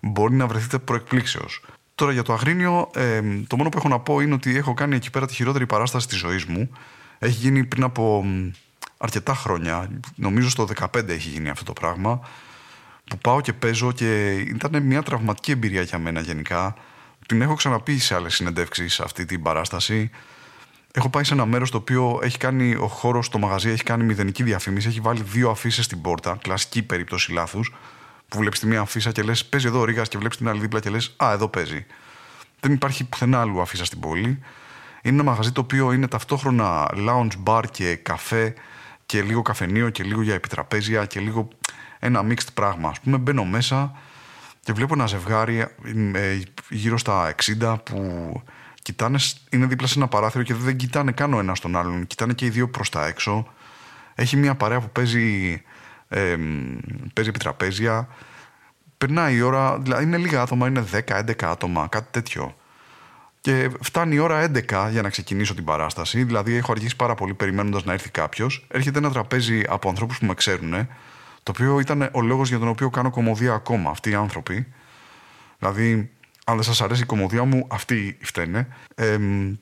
μπορεί 0.00 0.34
να 0.34 0.46
βρεθείτε 0.46 0.78
προεκπλήξεως. 0.78 1.62
Τώρα 1.96 2.12
για 2.12 2.22
το 2.22 2.32
Αγρίνιο, 2.32 2.90
ε, 2.94 3.20
το 3.46 3.56
μόνο 3.56 3.68
που 3.68 3.78
έχω 3.78 3.88
να 3.88 3.98
πω 3.98 4.20
είναι 4.20 4.34
ότι 4.34 4.56
έχω 4.56 4.74
κάνει 4.74 4.96
εκεί 4.96 5.10
πέρα 5.10 5.26
τη 5.26 5.34
χειρότερη 5.34 5.66
παράσταση 5.66 6.08
της 6.08 6.18
ζωής 6.18 6.44
μου. 6.44 6.70
Έχει 7.18 7.32
γίνει 7.32 7.64
πριν 7.64 7.82
από 7.82 8.24
αρκετά 8.96 9.34
χρόνια, 9.34 9.90
νομίζω 10.14 10.50
στο 10.50 10.66
2015 10.80 11.08
έχει 11.08 11.28
γίνει 11.28 11.48
αυτό 11.48 11.64
το 11.64 11.72
πράγμα, 11.72 12.20
που 13.04 13.18
πάω 13.18 13.40
και 13.40 13.52
παίζω 13.52 13.92
και 13.92 14.32
ήταν 14.34 14.82
μια 14.82 15.02
τραυματική 15.02 15.50
εμπειρία 15.50 15.82
για 15.82 15.98
μένα 15.98 16.20
γενικά. 16.20 16.74
Την 17.26 17.42
έχω 17.42 17.54
ξαναπεί 17.54 17.98
σε 17.98 18.14
άλλες 18.14 18.34
συνεντεύξεις 18.34 19.00
αυτή 19.00 19.24
την 19.24 19.42
παράσταση. 19.42 20.10
Έχω 20.92 21.08
πάει 21.08 21.24
σε 21.24 21.34
ένα 21.34 21.46
μέρος 21.46 21.70
το 21.70 21.76
οποίο 21.76 22.18
έχει 22.22 22.38
κάνει 22.38 22.74
ο 22.74 22.86
χώρος 22.86 23.26
στο 23.26 23.38
μαγαζί, 23.38 23.70
έχει 23.70 23.82
κάνει 23.82 24.04
μηδενική 24.04 24.42
διαφήμιση, 24.42 24.88
έχει 24.88 25.00
βάλει 25.00 25.22
δύο 25.22 25.50
αφήσει 25.50 25.82
στην 25.82 26.00
πόρτα, 26.00 26.38
κλασική 26.42 26.82
περίπτωση 26.82 27.32
λάθους 27.32 27.72
που 28.28 28.38
βλέπεις 28.38 28.58
τη 28.58 28.66
μία 28.66 28.80
αφίσα 28.80 29.12
και 29.12 29.22
λες: 29.22 29.44
Παίζει 29.44 29.66
εδώ 29.66 29.80
ο 29.80 29.84
Ρίγας 29.84 30.08
και 30.08 30.18
βλέπεις 30.18 30.36
την 30.36 30.48
άλλη 30.48 30.60
δίπλα 30.60 30.80
και 30.80 30.90
λες: 30.90 31.14
Α, 31.16 31.32
εδώ 31.32 31.48
παίζει. 31.48 31.86
Δεν 32.60 32.72
υπάρχει 32.72 33.04
πουθενά 33.04 33.40
άλλου 33.40 33.60
αφίσα 33.60 33.84
στην 33.84 34.00
πόλη. 34.00 34.40
Είναι 35.02 35.14
ένα 35.14 35.22
μαγαζί 35.22 35.52
το 35.52 35.60
οποίο 35.60 35.92
είναι 35.92 36.08
ταυτόχρονα 36.08 36.90
lounge 36.94 37.44
bar 37.44 37.62
και 37.70 37.96
καφέ 37.96 38.54
και 39.06 39.22
λίγο 39.22 39.42
καφενείο 39.42 39.90
και 39.90 40.02
λίγο 40.02 40.22
για 40.22 40.34
επιτραπέζια 40.34 41.04
και 41.06 41.20
λίγο 41.20 41.48
ένα 41.98 42.24
mixed 42.28 42.52
πράγμα. 42.54 42.88
Α 42.88 42.92
πούμε, 43.02 43.16
μπαίνω 43.16 43.44
μέσα 43.44 43.92
και 44.60 44.72
βλέπω 44.72 44.94
ένα 44.94 45.06
ζευγάρι 45.06 45.66
ε, 46.12 46.40
γύρω 46.68 46.98
στα 46.98 47.34
60 47.60 47.76
που 47.82 48.32
κοιτάνε, 48.82 49.18
είναι 49.50 49.66
δίπλα 49.66 49.86
σε 49.86 49.98
ένα 49.98 50.08
παράθυρο 50.08 50.44
και 50.44 50.54
δεν 50.54 50.76
κοιτάνε 50.76 51.12
καν 51.12 51.34
ο 51.34 51.38
ένας 51.38 51.60
τον 51.60 51.76
άλλον. 51.76 52.06
Κοιτάνε 52.06 52.32
και 52.32 52.44
οι 52.44 52.50
δύο 52.50 52.68
προς 52.68 52.88
τα 52.88 53.06
έξω. 53.06 53.46
Έχει 54.14 54.36
μια 54.36 54.54
παρέα 54.54 54.80
που 54.80 54.90
παίζει 54.90 55.62
ε, 56.08 56.36
παίζει 57.12 57.30
επιτραπέζια. 57.30 58.08
Περνάει 58.98 59.36
η 59.36 59.40
ώρα, 59.40 59.78
δηλαδή 59.78 60.04
είναι 60.04 60.16
λίγα 60.16 60.42
άτομα, 60.42 60.66
είναι 60.68 60.84
10-11 60.92 61.32
άτομα, 61.44 61.86
κάτι 61.88 62.06
τέτοιο. 62.10 62.54
Και 63.40 63.70
φτάνει 63.80 64.14
η 64.14 64.18
ώρα 64.18 64.50
11 64.70 64.88
για 64.90 65.02
να 65.02 65.08
ξεκινήσω 65.08 65.54
την 65.54 65.64
παράσταση. 65.64 66.24
Δηλαδή, 66.24 66.54
έχω 66.54 66.72
αργήσει 66.72 66.96
πάρα 66.96 67.14
πολύ 67.14 67.34
περιμένοντας 67.34 67.84
να 67.84 67.92
έρθει 67.92 68.10
κάποιος. 68.10 68.66
Έρχεται 68.68 68.98
ένα 68.98 69.10
τραπέζι 69.10 69.62
από 69.68 69.88
ανθρώπους 69.88 70.18
που 70.18 70.26
με 70.26 70.34
ξέρουν, 70.34 70.88
το 71.42 71.50
οποίο 71.50 71.80
ήταν 71.80 72.08
ο 72.12 72.20
λόγος 72.20 72.48
για 72.48 72.58
τον 72.58 72.68
οποίο 72.68 72.90
κάνω 72.90 73.10
κομμωδία 73.10 73.52
ακόμα. 73.52 73.90
Αυτοί 73.90 74.10
οι 74.10 74.14
άνθρωποι. 74.14 74.66
Δηλαδή, 75.58 76.10
αν 76.44 76.54
δεν 76.54 76.64
σας 76.64 76.80
αρέσει 76.80 77.02
η 77.02 77.06
κομμωδία 77.06 77.44
μου, 77.44 77.66
αυτοί 77.70 78.18
φταίνε. 78.20 78.68
Ε, 78.94 79.18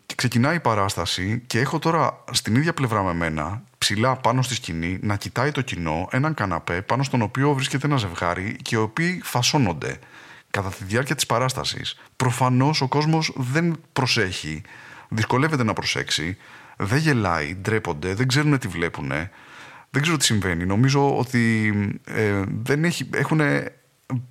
και 0.07 0.15
ξεκινάει 0.15 0.57
η 0.57 0.61
παράσταση 0.61 1.43
και 1.47 1.61
έχω 1.61 1.79
τώρα 1.79 2.25
στην 2.31 2.55
ίδια 2.55 2.75
πλευρά 2.75 3.03
με 3.03 3.15
μένα, 3.15 3.63
ψηλά 3.85 4.17
πάνω 4.17 4.43
στη 4.43 4.55
σκηνή, 4.55 4.99
να 5.03 5.17
κοιτάει 5.17 5.51
το 5.53 5.61
κοινό 5.61 6.09
έναν 6.11 6.35
καναπέ 6.35 6.83
πάνω 6.83 7.03
στον 7.03 7.23
οποίο 7.23 7.53
βρίσκεται 7.53 7.87
ένα 7.87 7.97
ζευγάρι 7.97 8.57
και 8.63 8.75
οι 8.75 8.79
οποίοι 8.79 9.21
φασώνονται 9.25 9.99
κατά 10.51 10.69
τη 10.69 10.85
διάρκεια 10.85 11.15
της 11.15 11.27
παράστασης. 11.27 12.01
Προφανώς 12.17 12.81
ο 12.81 12.89
κόσμος 12.89 13.33
δεν 13.37 13.81
προσέχει, 13.93 14.63
δυσκολεύεται 15.09 15.65
να 15.65 15.73
προσέξει, 15.73 16.37
δεν 16.77 16.99
γελάει, 16.99 17.55
ντρέπονται, 17.55 18.15
δεν 18.15 18.29
ξέρουν 18.29 18.59
τι 18.59 18.69
βλέπουν. 18.69 19.13
Δεν 19.91 20.03
ξέρω 20.03 20.17
τι 20.17 20.25
συμβαίνει. 20.25 20.67
Νομίζω 20.67 21.19
ότι 21.19 21.73
ε, 22.05 22.43
δεν 22.63 22.85
έχει, 22.85 23.09
έχουν 23.15 23.41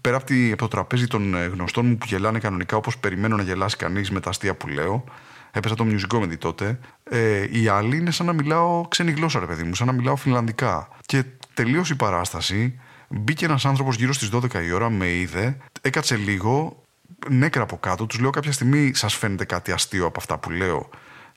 πέρα 0.01 0.17
από, 0.17 0.55
το 0.57 0.67
τραπέζι 0.67 1.07
των 1.07 1.35
ε, 1.35 1.45
γνωστών 1.45 1.85
μου 1.85 1.97
που 1.97 2.05
γελάνε 2.07 2.39
κανονικά 2.39 2.77
όπως 2.77 2.97
περιμένω 2.97 3.35
να 3.35 3.43
γελάσει 3.43 3.77
κανείς 3.77 4.11
με 4.11 4.19
τα 4.19 4.29
αστεία 4.29 4.55
που 4.55 4.67
λέω, 4.67 5.03
έπεσα 5.51 5.75
το 5.75 5.85
music 5.87 6.17
comedy 6.17 6.37
τότε, 6.37 6.79
ε, 7.15 7.47
οι 7.51 7.67
άλλοι 7.67 7.97
είναι 7.97 8.11
σαν 8.11 8.25
να 8.25 8.33
μιλάω 8.33 8.87
ξένη 8.87 9.11
γλώσσα, 9.11 9.39
ρε 9.39 9.45
παιδί 9.45 9.63
μου, 9.63 9.75
σαν 9.75 9.87
να 9.87 9.93
μιλάω 9.93 10.15
φιλανδικά. 10.15 10.87
Και 11.05 11.23
τελείωσε 11.53 11.93
η 11.93 11.95
παράσταση, 11.95 12.79
μπήκε 13.07 13.45
ένας 13.45 13.65
άνθρωπος 13.65 13.95
γύρω 13.95 14.13
στις 14.13 14.29
12 14.33 14.63
η 14.65 14.71
ώρα, 14.71 14.89
με 14.89 15.09
είδε, 15.09 15.57
έκατσε 15.81 16.15
λίγο, 16.15 16.83
νέκρα 17.29 17.63
από 17.63 17.77
κάτω, 17.77 18.05
τους 18.05 18.19
λέω 18.19 18.29
κάποια 18.29 18.51
στιγμή 18.51 18.91
σας 18.93 19.15
φαίνεται 19.15 19.45
κάτι 19.45 19.71
αστείο 19.71 20.05
από 20.05 20.19
αυτά 20.19 20.37
που 20.37 20.49
λέω. 20.49 20.89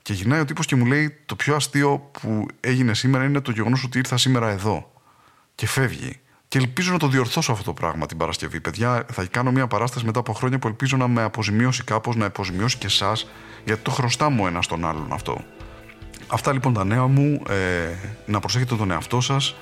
Και 0.03 0.12
γυρνάει 0.12 0.40
ο 0.40 0.44
τύπος 0.44 0.66
και 0.66 0.77
μου 0.77 0.87
λέει: 0.87 1.16
Το 1.27 1.37
πιο 1.37 1.55
αστείο 1.55 2.11
που 2.20 2.46
έγινε 2.61 2.94
σήμερα 2.94 3.24
είναι 3.24 3.40
το 3.40 3.51
γεγονός 3.51 3.85
ότι 3.85 3.98
ήρθα 3.98 4.16
σήμερα 4.16 4.48
εδώ. 4.51 4.92
Και 5.55 5.66
φεύγει. 5.66 6.20
Και 6.48 6.59
ελπίζω 6.59 6.92
να 6.92 6.98
το 6.98 7.09
διορθώσω 7.09 7.53
αυτό 7.53 7.64
το 7.64 7.72
πράγμα 7.72 8.07
την 8.07 8.16
Παρασκευή. 8.16 8.61
Παιδιά, 8.61 9.07
θα 9.12 9.27
κάνω 9.31 9.51
μια 9.51 9.66
παράσταση 9.66 10.05
μετά 10.05 10.18
από 10.18 10.33
χρόνια 10.33 10.59
που 10.59 10.66
ελπίζω 10.66 10.96
να 10.96 11.09
με 11.09 11.22
αποζημιώσει 11.22 11.85
κάπως, 11.85 12.16
να 12.16 12.27
αποζημιώσει 12.27 12.79
και 12.79 12.87
εσάς, 12.87 13.27
γιατί 13.64 13.83
το 13.83 13.90
χρωστά 13.90 14.31
μου 14.31 14.46
ένα 14.46 14.62
στον 14.62 14.85
άλλον 14.85 15.12
αυτό. 15.12 15.44
Αυτά 16.29 16.53
λοιπόν 16.53 16.73
τα 16.73 16.85
νέα 16.85 17.07
μου. 17.07 17.43
Ε, 17.49 17.95
να 18.27 18.41
προσέχετε 18.41 18.77
τον 18.77 18.91
εαυτό 18.91 19.21
σας 19.21 19.55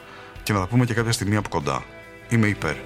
και 0.42 0.52
να 0.52 0.58
τα 0.58 0.66
πούμε 0.66 0.84
και 0.84 0.94
κάποια 0.94 1.12
στιγμή 1.12 1.36
από 1.36 1.48
κοντά. 1.48 1.84
Είμαι 2.28 2.46
υπέρ. 2.46 2.76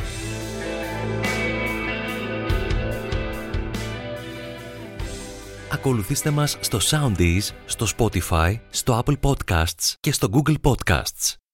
Ακολουθήστε 5.73 6.31
μας 6.31 6.57
στο 6.61 6.79
Soundees, 6.83 7.49
στο 7.65 7.87
Spotify, 7.97 8.55
στο 8.71 9.03
Apple 9.05 9.17
Podcasts 9.21 9.95
και 10.01 10.13
στο 10.13 10.29
Google 10.33 10.55
Podcasts. 10.63 11.48